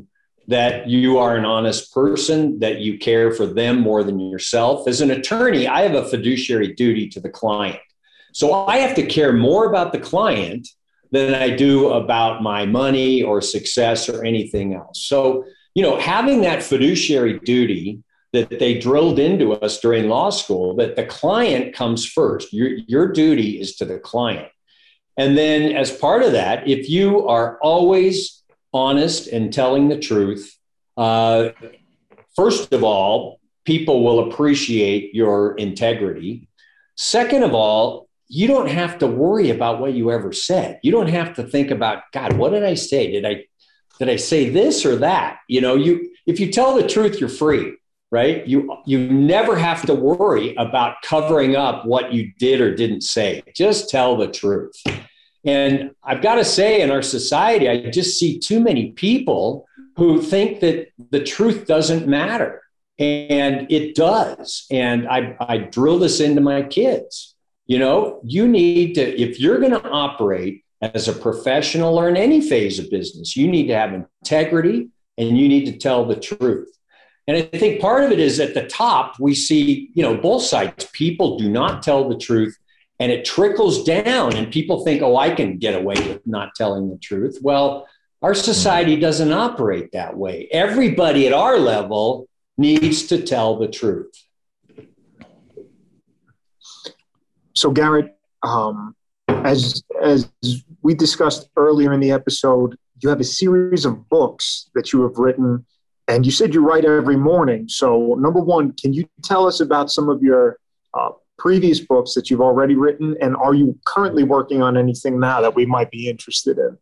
that 0.48 0.88
you 0.88 1.17
are 1.17 1.36
an 1.36 1.46
honest 1.46 1.94
person, 1.94 2.60
that 2.60 2.80
you 2.80 2.98
care 2.98 3.32
for 3.32 3.46
them 3.46 3.80
more 3.80 4.04
than 4.04 4.20
yourself. 4.20 4.88
As 4.88 5.02
an 5.02 5.12
attorney, 5.12 5.67
I 5.67 5.82
have 5.82 5.94
a 5.94 6.08
fiduciary 6.08 6.74
duty 6.74 7.08
to 7.10 7.20
the 7.20 7.30
client. 7.30 7.80
So 8.32 8.65
I 8.65 8.78
have 8.78 8.96
to 8.96 9.06
care 9.06 9.34
more 9.34 9.65
about 9.65 9.91
the 9.91 10.00
client 10.00 10.67
than 11.12 11.34
I 11.34 11.50
do 11.50 11.89
about 11.89 12.41
my 12.41 12.65
money 12.65 13.22
or 13.22 13.41
success 13.41 14.08
or 14.08 14.24
anything 14.24 14.74
else. 14.74 15.06
So, 15.06 15.46
you 15.76 15.84
know, 15.84 16.00
having 16.00 16.41
that 16.41 16.63
fiduciary 16.63 17.39
duty 17.39 18.04
that 18.34 18.60
they 18.60 18.80
drilled 18.80 19.20
into 19.20 19.54
us 19.54 19.80
during 19.80 20.08
law 20.08 20.30
school 20.30 20.76
that 20.78 20.96
the 20.96 21.06
client 21.06 21.76
comes 21.76 22.06
first. 22.06 22.54
Your, 22.54 22.70
your 22.88 23.12
duty 23.12 23.60
is 23.60 23.76
to 23.78 23.86
the 23.86 24.00
client. 24.00 24.48
And 25.17 25.38
then, 25.38 25.76
as 25.76 25.91
part 25.91 26.24
of 26.24 26.32
that, 26.32 26.67
if 26.67 26.89
you 26.89 27.28
are 27.28 27.60
always 27.62 28.41
honest 28.74 29.28
and 29.28 29.52
telling 29.52 29.89
the 29.89 30.00
truth, 30.00 30.58
uh, 30.96 31.50
first 32.36 32.72
of 32.72 32.84
all, 32.84 33.39
people 33.65 34.04
will 34.04 34.32
appreciate 34.32 35.13
your 35.13 35.56
integrity. 35.56 36.48
Second 36.96 37.44
of 37.44 37.54
all, 37.54 38.08
you 38.34 38.48
don't 38.48 38.70
have 38.70 38.98
to 39.00 39.08
worry 39.08 39.50
about 39.50 39.82
what 39.82 39.94
you 39.94 40.10
ever 40.10 40.32
said. 40.32 40.80
You 40.84 40.94
don't 40.94 41.10
have 41.10 41.34
to 41.34 41.44
think 41.44 41.70
about, 41.70 42.04
God, 42.13 42.32
what 42.32 42.52
did 42.52 42.63
I 42.63 42.76
say? 42.76 43.12
Did 43.12 43.26
I 43.26 43.46
did 44.00 44.10
I 44.10 44.15
say 44.15 44.50
this 44.50 44.86
or 44.86 44.96
that? 44.98 45.39
You 45.50 45.60
know, 45.60 45.76
you 45.76 46.13
if 46.26 46.39
you 46.39 46.50
tell 46.50 46.74
the 46.74 46.88
truth, 46.88 47.20
you're 47.20 47.28
free, 47.28 47.76
right? 48.10 48.48
You 48.48 48.78
you 48.86 49.00
never 49.00 49.58
have 49.58 49.86
to 49.88 49.94
worry 49.94 50.56
about 50.56 51.02
covering 51.04 51.58
up 51.58 51.86
what 51.86 52.13
you 52.13 52.32
did 52.39 52.62
or 52.62 52.74
didn't 52.74 53.02
say. 53.02 53.44
Just 53.54 53.89
tell 53.89 54.15
the 54.15 54.30
truth. 54.30 54.82
And 55.44 55.91
I've 56.02 56.22
got 56.22 56.36
to 56.36 56.46
say, 56.46 56.82
in 56.82 56.89
our 56.89 57.02
society, 57.02 57.67
I 57.67 57.89
just 57.89 58.17
see 58.17 58.39
too 58.39 58.62
many 58.62 58.91
people 58.91 59.67
who 59.98 60.22
think 60.22 60.62
that 60.62 60.88
the 61.10 61.22
truth 61.22 61.65
doesn't 61.65 62.08
matter. 62.08 62.62
And 62.98 63.70
it 63.72 63.96
does. 63.96 64.67
And 64.72 65.10
I, 65.10 65.36
I 65.39 65.58
drill 65.58 65.98
this 66.00 66.20
into 66.20 66.39
my 66.39 66.62
kids 66.62 67.31
you 67.72 67.80
know, 67.80 68.20
you 68.26 68.50
need 68.50 68.96
to, 68.96 69.02
if 69.02 69.40
you're 69.40 69.60
going 69.60 69.72
to 69.72 69.90
operate 69.90 70.66
as 70.82 71.08
a 71.08 71.14
professional 71.14 71.98
or 71.98 72.10
in 72.10 72.18
any 72.18 72.42
phase 72.42 72.80
of 72.80 72.90
business, 72.90 73.38
you 73.38 73.48
need 73.48 73.68
to 73.68 73.74
have 73.74 73.94
integrity 73.94 74.90
and 75.18 75.38
you 75.38 75.48
need 75.48 75.64
to 75.68 75.78
tell 75.78 76.04
the 76.04 76.18
truth. 76.18 76.68
And 77.30 77.38
I 77.38 77.44
think 77.44 77.80
part 77.80 78.04
of 78.04 78.12
it 78.12 78.20
is 78.20 78.42
at 78.42 78.54
the 78.54 78.68
top, 78.68 79.22
we 79.22 79.34
see, 79.34 79.90
you 79.94 80.04
know, 80.04 80.18
both 80.18 80.44
sides. 80.44 80.90
People 80.92 81.38
do 81.38 81.50
not 81.50 81.82
tell 81.82 82.10
the 82.10 82.18
truth 82.18 82.58
and 83.00 83.10
it 83.10 83.24
trickles 83.24 83.86
down, 83.86 84.36
and 84.36 84.52
people 84.52 84.84
think, 84.84 85.02
oh, 85.02 85.16
I 85.16 85.34
can 85.34 85.58
get 85.58 85.74
away 85.74 85.96
with 85.96 86.28
not 86.28 86.54
telling 86.56 86.90
the 86.90 86.98
truth. 86.98 87.40
Well, 87.42 87.88
our 88.22 88.34
society 88.34 89.00
doesn't 89.00 89.32
operate 89.32 89.94
that 89.94 90.18
way. 90.18 90.50
Everybody 90.52 91.26
at 91.26 91.34
our 91.34 91.58
level 91.58 92.28
needs 92.58 93.08
to 93.08 93.24
tell 93.24 93.58
the 93.58 93.70
truth. 93.70 94.14
So 97.62 97.69
Garrett, 97.69 98.17
um, 98.41 98.95
as 99.28 99.84
as 100.02 100.28
we 100.82 100.95
discussed 100.95 101.47
earlier 101.56 101.93
in 101.93 102.00
the 102.00 102.12
episode, 102.12 102.76
you 103.02 103.10
have 103.10 103.19
a 103.19 103.24
series 103.24 103.86
of 103.86 104.10
books 104.10 104.71
that 104.74 104.91
you 104.91 105.04
have 105.04 105.17
written, 105.17 105.63
and 106.08 106.26
you 106.26 106.32
said 106.32 106.56
you 106.56 106.65
write 106.65 106.86
every 106.86 107.17
morning. 107.17 107.69
So, 107.69 108.15
number 108.19 108.39
one, 108.39 108.74
can 108.74 108.93
you 108.93 109.08
tell 109.24 109.45
us 109.45 109.60
about 109.60 109.91
some 109.91 110.10
of 110.10 110.24
your 110.24 110.58
uh, 110.95 111.12
previous 111.38 111.80
books 111.80 112.15
that 112.15 112.32
you've 112.32 112.41
already 112.41 112.74
written, 112.74 113.15
and 113.21 113.36
are 113.36 113.54
you 113.54 113.78
currently 113.86 114.24
working 114.24 114.63
on 114.63 114.76
anything 114.76 115.19
now 115.19 115.39
that 115.41 115.54
we 115.54 115.67
might 115.67 115.91
be 115.91 116.10
interested 116.10 116.58
in? 116.58 116.80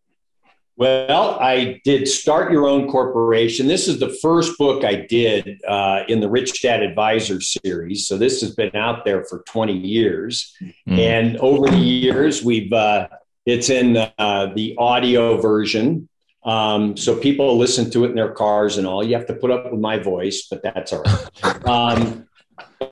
Well, 0.79 1.37
I 1.41 1.81
did 1.83 2.07
Start 2.07 2.53
Your 2.53 2.65
Own 2.65 2.89
Corporation. 2.89 3.67
This 3.67 3.89
is 3.89 3.99
the 3.99 4.17
first 4.21 4.57
book 4.57 4.85
I 4.85 5.05
did 5.09 5.59
uh, 5.67 6.03
in 6.07 6.21
the 6.21 6.29
Rich 6.29 6.61
Dad 6.61 6.81
Advisor 6.81 7.41
series. 7.41 8.07
So 8.07 8.17
this 8.17 8.39
has 8.39 8.55
been 8.55 8.73
out 8.73 9.03
there 9.03 9.25
for 9.25 9.39
20 9.39 9.73
years. 9.73 10.55
Mm. 10.87 10.97
And 10.97 11.37
over 11.39 11.69
the 11.69 11.75
years, 11.75 12.45
we've, 12.45 12.71
uh, 12.71 13.09
it's 13.45 13.69
in 13.69 13.97
uh, 13.97 14.53
the 14.55 14.73
audio 14.77 15.35
version. 15.41 16.07
Um, 16.45 16.95
so 16.95 17.19
people 17.19 17.57
listen 17.57 17.91
to 17.91 18.05
it 18.05 18.11
in 18.11 18.15
their 18.15 18.31
cars 18.31 18.77
and 18.77 18.87
all. 18.87 19.03
You 19.03 19.17
have 19.17 19.27
to 19.27 19.33
put 19.33 19.51
up 19.51 19.69
with 19.69 19.81
my 19.81 19.97
voice, 19.97 20.47
but 20.49 20.63
that's 20.63 20.93
all 20.93 21.03
right. 21.03 21.65
Um, 21.65 22.28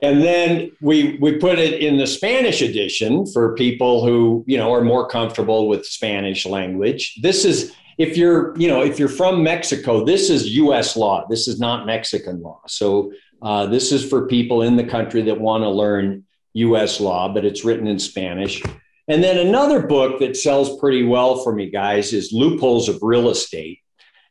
and 0.02 0.22
then 0.22 0.72
we 0.80 1.16
we 1.20 1.36
put 1.38 1.58
it 1.58 1.80
in 1.80 1.96
the 1.96 2.06
Spanish 2.06 2.60
edition 2.62 3.26
for 3.26 3.54
people 3.54 4.04
who 4.04 4.44
you 4.46 4.56
know 4.56 4.72
are 4.72 4.82
more 4.82 5.08
comfortable 5.08 5.68
with 5.68 5.86
Spanish 5.86 6.46
language. 6.46 7.18
This 7.22 7.44
is 7.44 7.72
if 7.96 8.16
you're 8.16 8.56
you 8.58 8.68
know 8.68 8.82
if 8.82 8.98
you're 8.98 9.08
from 9.08 9.42
Mexico, 9.42 10.04
this 10.04 10.30
is 10.30 10.54
U.S. 10.56 10.96
law. 10.96 11.26
This 11.28 11.48
is 11.48 11.58
not 11.58 11.86
Mexican 11.86 12.42
law. 12.42 12.60
So 12.66 13.12
uh, 13.40 13.66
this 13.66 13.92
is 13.92 14.08
for 14.08 14.26
people 14.26 14.62
in 14.62 14.76
the 14.76 14.84
country 14.84 15.22
that 15.22 15.40
want 15.40 15.62
to 15.62 15.70
learn 15.70 16.24
U.S. 16.54 17.00
law, 17.00 17.32
but 17.32 17.44
it's 17.44 17.64
written 17.64 17.86
in 17.86 17.98
Spanish. 17.98 18.62
And 19.06 19.24
then 19.24 19.38
another 19.38 19.86
book 19.86 20.20
that 20.20 20.36
sells 20.36 20.78
pretty 20.78 21.02
well 21.02 21.42
for 21.42 21.54
me, 21.54 21.70
guys, 21.70 22.12
is 22.12 22.30
Loopholes 22.32 22.90
of 22.90 22.98
Real 23.00 23.30
Estate. 23.30 23.78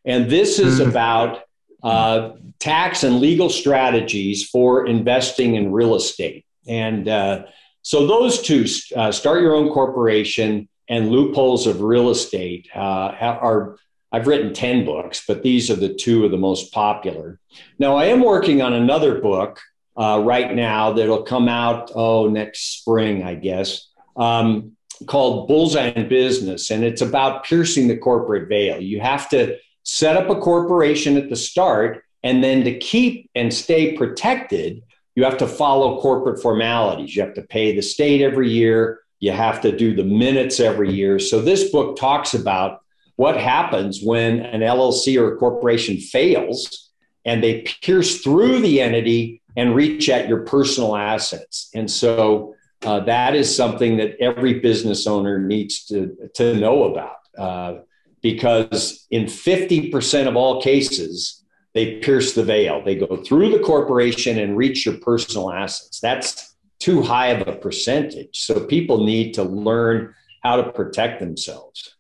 And 0.05 0.29
this 0.29 0.59
is 0.59 0.79
mm. 0.79 0.87
about 0.87 1.41
uh, 1.83 2.31
tax 2.59 3.03
and 3.03 3.19
legal 3.19 3.49
strategies 3.49 4.49
for 4.49 4.87
investing 4.87 5.55
in 5.55 5.71
real 5.71 5.95
estate. 5.95 6.45
And 6.67 7.07
uh, 7.07 7.43
so 7.81 8.07
those 8.07 8.41
two, 8.41 8.65
uh, 8.95 9.11
Start 9.11 9.41
Your 9.41 9.55
Own 9.55 9.69
Corporation 9.69 10.67
and 10.89 11.09
Loopholes 11.09 11.67
of 11.67 11.81
Real 11.81 12.09
Estate, 12.09 12.69
uh, 12.75 12.79
are. 12.79 13.77
I've 14.09 14.25
written 14.25 14.53
10 14.53 14.85
books, 14.85 15.25
but 15.27 15.43
these 15.43 15.69
are 15.69 15.75
the 15.75 15.93
two 15.93 16.23
of 16.23 16.31
the 16.31 16.37
most 16.37 16.71
popular. 16.71 17.41
Now, 17.77 17.97
I 17.97 18.05
am 18.05 18.21
working 18.21 18.61
on 18.61 18.71
another 18.71 19.19
book 19.19 19.59
uh, 19.97 20.21
right 20.23 20.55
now 20.55 20.93
that'll 20.93 21.23
come 21.23 21.49
out, 21.49 21.91
oh, 21.93 22.29
next 22.29 22.79
spring, 22.79 23.23
I 23.23 23.35
guess, 23.35 23.89
um, 24.15 24.77
called 25.07 25.49
Bullseye 25.49 25.89
in 25.89 26.07
Business. 26.07 26.71
And 26.71 26.85
it's 26.85 27.01
about 27.01 27.43
piercing 27.43 27.89
the 27.89 27.97
corporate 27.97 28.47
veil. 28.47 28.79
You 28.79 29.01
have 29.01 29.27
to 29.31 29.57
set 29.87 30.17
up 30.17 30.29
a 30.29 30.35
corporation 30.35 31.15
at 31.15 31.29
the 31.29 31.35
start, 31.35 32.03
and 32.21 32.43
then 32.43 32.65
to 32.65 32.77
keep 32.77 33.29
and 33.35 33.53
stay 33.53 33.95
protected, 33.95 34.83
you 35.15 35.23
have 35.23 35.37
to 35.37 35.47
follow 35.47 36.01
corporate 36.01 36.41
formalities. 36.41 37.15
You 37.15 37.23
have 37.23 37.33
to 37.35 37.41
pay 37.41 37.73
the 37.73 37.81
state 37.81 38.21
every 38.21 38.51
year. 38.51 38.99
You 39.19 39.31
have 39.31 39.61
to 39.61 39.75
do 39.75 39.95
the 39.95 40.03
minutes 40.03 40.59
every 40.59 40.93
year. 40.93 41.19
So 41.19 41.41
this 41.41 41.71
book 41.71 41.97
talks 41.97 42.33
about 42.33 42.81
what 43.15 43.37
happens 43.37 44.01
when 44.03 44.41
an 44.41 44.59
LLC 44.59 45.19
or 45.19 45.33
a 45.33 45.37
corporation 45.37 45.97
fails 45.97 46.91
and 47.23 47.41
they 47.41 47.61
pierce 47.81 48.21
through 48.21 48.59
the 48.59 48.81
entity 48.81 49.41
and 49.55 49.73
reach 49.73 50.09
at 50.09 50.27
your 50.27 50.41
personal 50.41 50.95
assets. 50.95 51.69
And 51.73 51.89
so 51.89 52.55
uh, 52.83 52.99
that 53.01 53.35
is 53.35 53.53
something 53.53 53.97
that 53.97 54.17
every 54.19 54.59
business 54.59 55.07
owner 55.07 55.39
needs 55.39 55.85
to, 55.85 56.29
to 56.35 56.55
know 56.55 56.83
about. 56.83 57.15
Uh, 57.37 57.81
because 58.31 59.07
in 59.09 59.23
50% 59.23 60.27
of 60.27 60.35
all 60.35 60.61
cases, 60.61 61.45
they 61.73 61.99
pierce 61.99 62.33
the 62.33 62.43
veil. 62.43 62.83
They 62.83 62.95
go 62.95 63.23
through 63.23 63.51
the 63.51 63.59
corporation 63.59 64.37
and 64.39 64.57
reach 64.57 64.85
your 64.85 64.95
personal 64.97 65.49
assets. 65.49 66.01
That's 66.01 66.55
too 66.79 67.01
high 67.01 67.27
of 67.27 67.47
a 67.47 67.55
percentage. 67.55 68.37
So 68.45 68.65
people 68.65 69.05
need 69.05 69.33
to 69.35 69.43
learn 69.43 70.13
how 70.43 70.57
to 70.57 70.73
protect 70.73 71.21
themselves. 71.21 71.95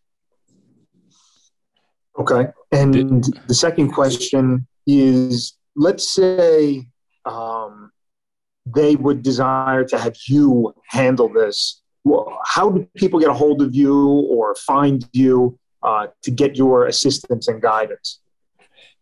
Okay. 2.19 2.47
And 2.73 3.23
the 3.47 3.53
second 3.53 3.91
question 3.91 4.67
is 4.85 5.53
let's 5.77 6.13
say 6.13 6.87
um, 7.23 7.91
they 8.65 8.97
would 8.97 9.23
desire 9.23 9.85
to 9.85 9.97
have 9.97 10.17
you 10.27 10.73
handle 10.87 11.29
this. 11.29 11.81
How 12.43 12.69
do 12.71 12.87
people 12.97 13.19
get 13.21 13.29
a 13.29 13.33
hold 13.33 13.61
of 13.61 13.73
you 13.73 13.97
or 14.29 14.55
find 14.55 15.07
you 15.13 15.57
uh, 15.87 16.07
to 16.23 16.31
get 16.31 16.55
your 16.55 16.87
assistance 16.87 17.47
and 17.47 17.61
guidance? 17.61 18.19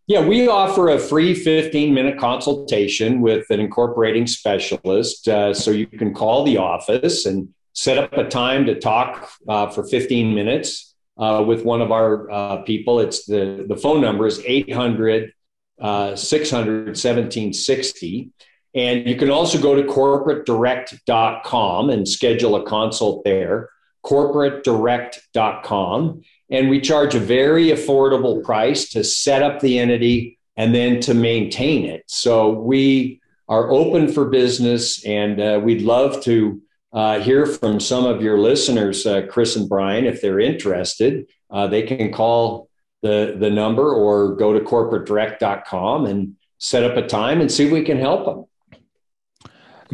Yeah, 0.08 0.26
we 0.26 0.48
offer 0.48 0.90
a 0.90 1.00
free 1.00 1.34
15 1.34 1.94
minute 1.94 2.20
consultation 2.20 3.22
with 3.22 3.50
an 3.50 3.60
incorporating 3.60 4.28
specialist. 4.28 5.28
Uh, 5.28 5.52
so 5.54 5.72
you 5.72 5.88
can 5.88 6.14
call 6.14 6.44
the 6.44 6.58
office 6.58 7.26
and 7.26 7.50
set 7.74 7.98
up 7.98 8.14
a 8.14 8.30
time 8.30 8.68
to 8.68 8.80
talk 8.80 9.32
uh, 9.50 9.68
for 9.70 9.84
15 9.84 10.36
minutes 10.36 10.94
uh, 11.18 11.44
with 11.46 11.66
one 11.66 11.82
of 11.82 11.92
our 11.92 12.30
uh, 12.30 12.58
people. 12.58 13.00
It's 13.00 13.26
the, 13.26 13.66
the 13.68 13.76
phone 13.76 14.00
number 14.00 14.28
is 14.28 14.40
800 14.46 15.34
uh, 15.82 16.16
600 16.16 16.90
1760. 16.90 18.32
And 18.76 19.08
you 19.08 19.16
can 19.16 19.32
also 19.32 19.60
go 19.60 19.74
to 19.76 19.82
corporatedirect.com 19.84 21.90
and 21.90 22.08
schedule 22.08 22.58
a 22.58 22.66
consult 22.66 23.24
there, 23.24 23.70
corporatedirect.com. 24.06 26.22
And 26.52 26.70
we 26.70 26.80
charge 26.80 27.16
a 27.16 27.20
very 27.20 27.70
affordable 27.70 28.44
price 28.44 28.90
to 28.90 29.04
set 29.04 29.42
up 29.42 29.60
the 29.60 29.80
entity 29.80 30.38
and 30.56 30.76
then 30.76 31.00
to 31.02 31.14
maintain 31.14 31.86
it. 31.86 32.04
So 32.08 32.52
we 32.52 33.20
are 33.48 33.70
open 33.72 34.12
for 34.12 34.26
business 34.26 35.06
and 35.06 35.40
uh, 35.42 35.62
we'd 35.64 35.82
love 35.82 36.22
to 36.24 36.62
uh, 36.94 37.20
hear 37.20 37.46
from 37.46 37.80
some 37.80 38.06
of 38.06 38.22
your 38.22 38.40
listeners, 38.40 39.06
uh, 39.06 39.24
Chris 39.30 39.58
and 39.58 39.68
Brian, 39.68 40.06
if 40.06 40.22
they're 40.22 40.40
interested. 40.40 41.28
Uh, 41.52 41.68
they 41.68 41.84
can 41.84 42.12
call 42.12 42.70
the, 43.02 43.36
the 43.38 43.50
number 43.50 43.94
or 43.94 44.36
go 44.36 44.54
to 44.54 44.62
corporatedirect.com 44.62 46.06
and 46.06 46.36
set 46.58 46.84
up 46.84 46.96
a 46.96 47.06
time 47.06 47.42
and 47.42 47.52
see 47.52 47.66
if 47.66 47.72
we 47.72 47.84
can 47.84 48.00
help 48.00 48.26
them. 48.26 48.46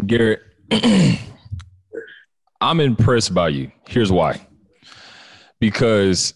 Garrett, 0.05 0.41
I'm 2.61 2.79
impressed 2.79 3.33
by 3.33 3.49
you. 3.49 3.71
Here's 3.87 4.11
why. 4.11 4.39
Because 5.59 6.35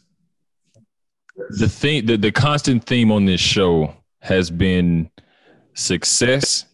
the 1.50 1.70
thing 1.70 2.06
the, 2.06 2.18
the 2.18 2.32
constant 2.32 2.84
theme 2.86 3.12
on 3.12 3.26
this 3.26 3.42
show 3.42 3.96
has 4.22 4.50
been 4.50 5.10
success, 5.76 6.66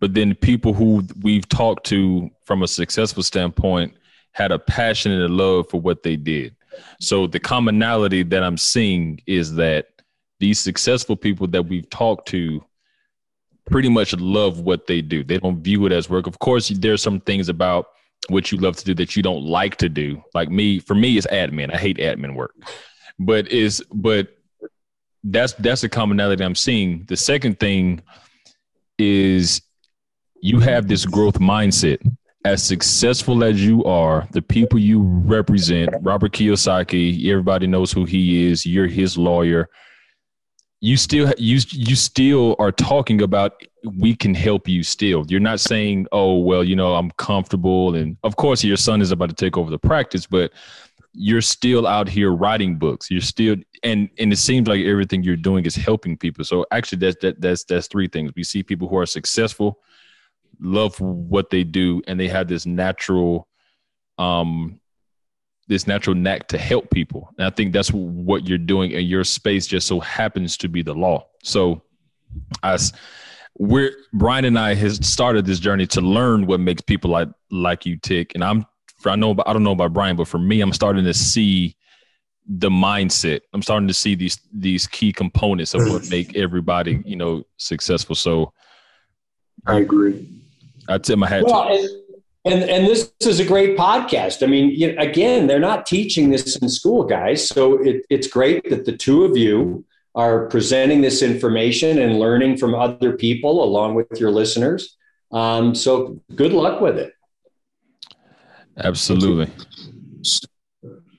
but 0.00 0.12
then 0.12 0.34
people 0.34 0.74
who 0.74 1.04
we've 1.22 1.48
talked 1.48 1.86
to 1.86 2.30
from 2.44 2.62
a 2.62 2.68
successful 2.68 3.22
standpoint 3.22 3.94
had 4.32 4.50
a 4.52 4.58
passion 4.58 5.12
and 5.12 5.22
a 5.22 5.28
love 5.28 5.68
for 5.70 5.80
what 5.80 6.02
they 6.02 6.16
did. 6.16 6.54
So 7.00 7.26
the 7.26 7.40
commonality 7.40 8.22
that 8.24 8.42
I'm 8.42 8.58
seeing 8.58 9.20
is 9.26 9.54
that 9.54 9.86
these 10.40 10.58
successful 10.58 11.16
people 11.16 11.46
that 11.48 11.62
we've 11.62 11.88
talked 11.88 12.28
to 12.28 12.62
pretty 13.64 13.88
much 13.88 14.14
love 14.14 14.60
what 14.60 14.86
they 14.86 15.00
do. 15.00 15.24
They 15.24 15.38
don't 15.38 15.62
view 15.62 15.86
it 15.86 15.92
as 15.92 16.10
work. 16.10 16.26
Of 16.26 16.38
course, 16.38 16.68
there's 16.68 17.02
some 17.02 17.20
things 17.20 17.48
about 17.48 17.86
what 18.28 18.50
you 18.50 18.58
love 18.58 18.76
to 18.76 18.84
do 18.84 18.94
that 18.94 19.16
you 19.16 19.22
don't 19.22 19.44
like 19.44 19.76
to 19.76 19.88
do. 19.88 20.22
Like 20.34 20.50
me, 20.50 20.78
for 20.78 20.94
me, 20.94 21.16
it's 21.16 21.26
admin. 21.28 21.72
I 21.72 21.78
hate 21.78 21.98
admin 21.98 22.34
work. 22.34 22.54
But 23.18 23.48
is 23.48 23.82
but 23.92 24.28
that's 25.24 25.54
that's 25.54 25.84
a 25.84 25.88
commonality 25.88 26.44
I'm 26.44 26.54
seeing. 26.54 27.04
The 27.08 27.16
second 27.16 27.58
thing 27.58 28.02
is 28.98 29.62
you 30.40 30.60
have 30.60 30.88
this 30.88 31.06
growth 31.06 31.38
mindset. 31.38 31.98
As 32.44 32.62
successful 32.62 33.42
as 33.42 33.64
you 33.64 33.84
are, 33.84 34.28
the 34.30 34.40
people 34.40 34.78
you 34.78 35.02
represent, 35.02 35.90
Robert 36.02 36.32
Kiyosaki, 36.32 37.28
everybody 37.28 37.66
knows 37.66 37.90
who 37.90 38.04
he 38.04 38.46
is. 38.46 38.64
You're 38.64 38.86
his 38.86 39.18
lawyer 39.18 39.68
you 40.80 40.96
still 40.96 41.32
you 41.38 41.58
you 41.70 41.96
still 41.96 42.54
are 42.58 42.72
talking 42.72 43.22
about 43.22 43.52
we 43.96 44.14
can 44.14 44.34
help 44.34 44.68
you 44.68 44.82
still 44.82 45.24
you're 45.28 45.40
not 45.40 45.60
saying 45.60 46.06
oh 46.12 46.38
well 46.38 46.64
you 46.64 46.76
know 46.76 46.94
i'm 46.94 47.10
comfortable 47.12 47.94
and 47.94 48.16
of 48.24 48.36
course 48.36 48.64
your 48.64 48.76
son 48.76 49.00
is 49.00 49.12
about 49.12 49.28
to 49.28 49.34
take 49.34 49.56
over 49.56 49.70
the 49.70 49.78
practice 49.78 50.26
but 50.26 50.52
you're 51.12 51.40
still 51.40 51.86
out 51.86 52.08
here 52.08 52.32
writing 52.32 52.76
books 52.76 53.10
you're 53.10 53.20
still 53.20 53.56
and 53.82 54.08
and 54.18 54.32
it 54.32 54.36
seems 54.36 54.68
like 54.68 54.84
everything 54.84 55.22
you're 55.22 55.36
doing 55.36 55.64
is 55.64 55.76
helping 55.76 56.16
people 56.16 56.44
so 56.44 56.66
actually 56.70 56.98
that's 56.98 57.16
that, 57.22 57.40
that's 57.40 57.64
that's 57.64 57.86
three 57.86 58.08
things 58.08 58.32
we 58.36 58.44
see 58.44 58.62
people 58.62 58.88
who 58.88 58.98
are 58.98 59.06
successful 59.06 59.78
love 60.60 60.98
what 61.00 61.50
they 61.50 61.64
do 61.64 62.02
and 62.06 62.18
they 62.18 62.28
have 62.28 62.48
this 62.48 62.66
natural 62.66 63.48
um 64.18 64.80
this 65.68 65.86
natural 65.86 66.14
knack 66.14 66.46
to 66.48 66.58
help 66.58 66.90
people. 66.90 67.32
And 67.38 67.46
I 67.46 67.50
think 67.50 67.72
that's 67.72 67.90
what 67.92 68.48
you're 68.48 68.58
doing 68.58 68.92
in 68.92 69.04
your 69.04 69.24
space 69.24 69.66
just 69.66 69.86
so 69.86 70.00
happens 70.00 70.56
to 70.58 70.68
be 70.68 70.82
the 70.82 70.94
law. 70.94 71.26
So 71.42 71.82
as 72.62 72.92
we're 73.58 73.92
Brian 74.12 74.44
and 74.44 74.58
I 74.58 74.74
has 74.74 75.06
started 75.06 75.46
this 75.46 75.58
journey 75.58 75.86
to 75.88 76.00
learn 76.00 76.46
what 76.46 76.60
makes 76.60 76.82
people 76.82 77.10
like 77.10 77.28
like 77.50 77.86
you 77.86 77.96
tick. 77.96 78.32
And 78.34 78.44
I'm 78.44 78.66
I 79.04 79.16
know 79.16 79.36
I 79.46 79.52
don't 79.52 79.62
know 79.62 79.72
about 79.72 79.92
Brian, 79.92 80.16
but 80.16 80.28
for 80.28 80.38
me, 80.38 80.60
I'm 80.60 80.72
starting 80.72 81.04
to 81.04 81.14
see 81.14 81.76
the 82.48 82.70
mindset. 82.70 83.40
I'm 83.52 83.62
starting 83.62 83.88
to 83.88 83.94
see 83.94 84.14
these 84.14 84.38
these 84.52 84.86
key 84.86 85.12
components 85.12 85.74
of 85.74 85.88
what 85.90 86.08
make 86.10 86.36
everybody, 86.36 87.02
you 87.04 87.16
know, 87.16 87.44
successful. 87.56 88.14
So 88.14 88.52
I 89.66 89.78
agree. 89.78 90.28
I 90.88 90.98
tip 90.98 91.18
my 91.18 91.28
hat 91.28 91.44
well, 91.44 91.68
to 91.68 92.06
and, 92.46 92.62
and 92.62 92.86
this 92.86 93.12
is 93.22 93.40
a 93.40 93.44
great 93.44 93.76
podcast. 93.76 94.44
I 94.44 94.46
mean, 94.46 94.70
you 94.70 94.94
know, 94.94 95.02
again, 95.02 95.48
they're 95.48 95.58
not 95.58 95.84
teaching 95.84 96.30
this 96.30 96.56
in 96.56 96.68
school, 96.68 97.02
guys. 97.02 97.46
So 97.48 97.82
it, 97.82 98.06
it's 98.08 98.28
great 98.28 98.70
that 98.70 98.84
the 98.84 98.96
two 98.96 99.24
of 99.24 99.36
you 99.36 99.84
are 100.16 100.46
presenting 100.46 101.02
this 101.02 101.22
information 101.22 101.98
and 102.00 102.18
learning 102.18 102.56
from 102.56 102.74
other 102.74 103.16
people 103.16 103.62
along 103.62 103.94
with 103.94 104.08
your 104.18 104.30
listeners. 104.30 104.96
Um, 105.30 105.74
so 105.74 106.18
good 106.34 106.52
luck 106.52 106.80
with 106.80 106.98
it. 106.98 107.12
Absolutely. 108.78 109.52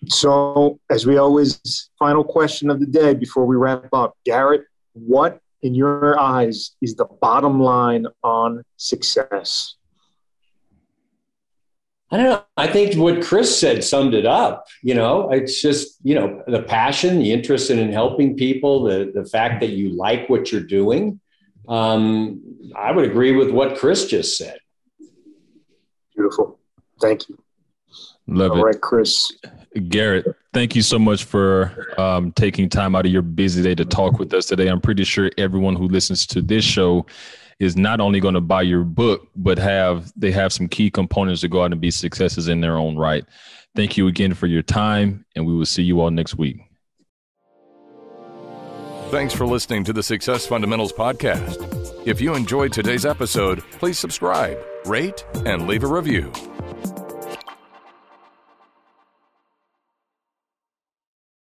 So, 0.10 0.80
as 0.90 1.06
we 1.06 1.18
always, 1.18 1.90
final 2.00 2.24
question 2.24 2.70
of 2.70 2.80
the 2.80 2.86
day 2.86 3.14
before 3.14 3.46
we 3.46 3.56
wrap 3.56 3.88
up, 3.94 4.18
Garrett, 4.26 4.64
what 4.94 5.42
in 5.62 5.76
your 5.76 6.20
eyes 6.20 6.76
is 6.82 6.96
the 6.96 7.06
bottom 7.06 7.60
line 7.62 8.08
on 8.24 8.64
success? 8.78 9.76
I 12.10 12.18
don't 12.18 12.26
know. 12.26 12.44
I 12.56 12.68
think 12.68 12.96
what 12.96 13.22
Chris 13.22 13.60
said 13.60 13.84
summed 13.84 14.14
it 14.14 14.26
up. 14.26 14.66
You 14.82 14.96
know, 14.96 15.30
it's 15.30 15.62
just, 15.62 15.98
you 16.04 16.16
know, 16.16 16.42
the 16.48 16.62
passion, 16.62 17.20
the 17.20 17.34
interest 17.34 17.70
in 17.70 17.92
helping 17.92 18.38
people, 18.38 18.84
the, 18.84 19.12
the 19.14 19.26
fact 19.26 19.60
that 19.60 19.72
you 19.72 19.90
like 19.90 20.30
what 20.30 20.52
you're 20.52 20.62
doing. 20.62 21.20
Um, 21.68 22.42
I 22.76 22.92
would 22.94 23.04
agree 23.04 23.34
with 23.36 23.52
what 23.52 23.78
Chris 23.78 24.08
just 24.08 24.38
said. 24.38 24.58
Beautiful. 26.16 26.60
Thank 27.02 27.28
you. 27.28 27.38
Love 28.28 28.52
All 28.52 28.58
it. 28.58 28.60
All 28.60 28.66
right, 28.68 28.82
Chris. 28.82 29.32
Garrett, 29.90 30.26
thank 30.54 30.76
you 30.76 30.82
so 30.82 30.98
much 30.98 31.26
for 31.26 31.94
um, 32.00 32.32
taking 32.32 32.70
time 32.70 32.96
out 32.96 33.06
of 33.06 33.12
your 33.12 33.22
busy 33.22 33.62
day 33.62 33.76
to 33.76 33.86
talk 33.86 34.18
with 34.18 34.34
us 34.34 34.46
today. 34.46 34.70
I'm 34.70 34.82
pretty 34.82 35.04
sure 35.04 35.30
everyone 35.38 35.76
who 35.76 35.88
listens 35.88 36.26
to 36.28 36.42
this 36.42 36.64
show 36.64 37.06
is 37.60 37.76
not 37.76 38.00
only 38.00 38.20
going 38.20 38.36
to 38.36 38.42
buy 38.42 38.62
your 38.62 38.84
book, 38.84 39.28
but 39.36 39.58
have 39.58 40.12
they 40.16 40.32
have 40.32 40.54
some 40.54 40.68
key 40.68 40.92
components 40.92 41.42
to 41.42 41.48
go 41.48 41.64
out 41.64 41.72
and 41.72 41.82
be 41.82 41.92
successes 41.92 42.48
in 42.48 42.62
their 42.62 42.78
own 42.78 42.98
right. 42.98 43.26
Thank 43.76 43.98
you 43.98 44.08
again 44.08 44.34
for 44.34 44.48
your 44.48 44.64
time, 44.64 45.26
and 45.36 45.46
we 45.46 45.56
will 45.56 45.66
see 45.66 45.84
you 45.84 46.00
all 46.02 46.12
next 46.12 46.36
week. 46.36 46.62
Thanks 49.10 49.34
for 49.34 49.46
listening 49.46 49.86
to 49.86 49.94
the 49.94 50.04
Success 50.04 50.46
Fundamentals 50.46 50.92
Podcast. 50.92 52.06
If 52.06 52.20
you 52.20 52.36
enjoyed 52.36 52.74
today's 52.74 53.06
episode, 53.06 53.60
please 53.72 53.98
subscribe, 53.98 54.58
rate, 54.86 55.26
and 55.46 55.68
leave 55.68 55.84
a 55.84 55.88
review. 55.88 56.32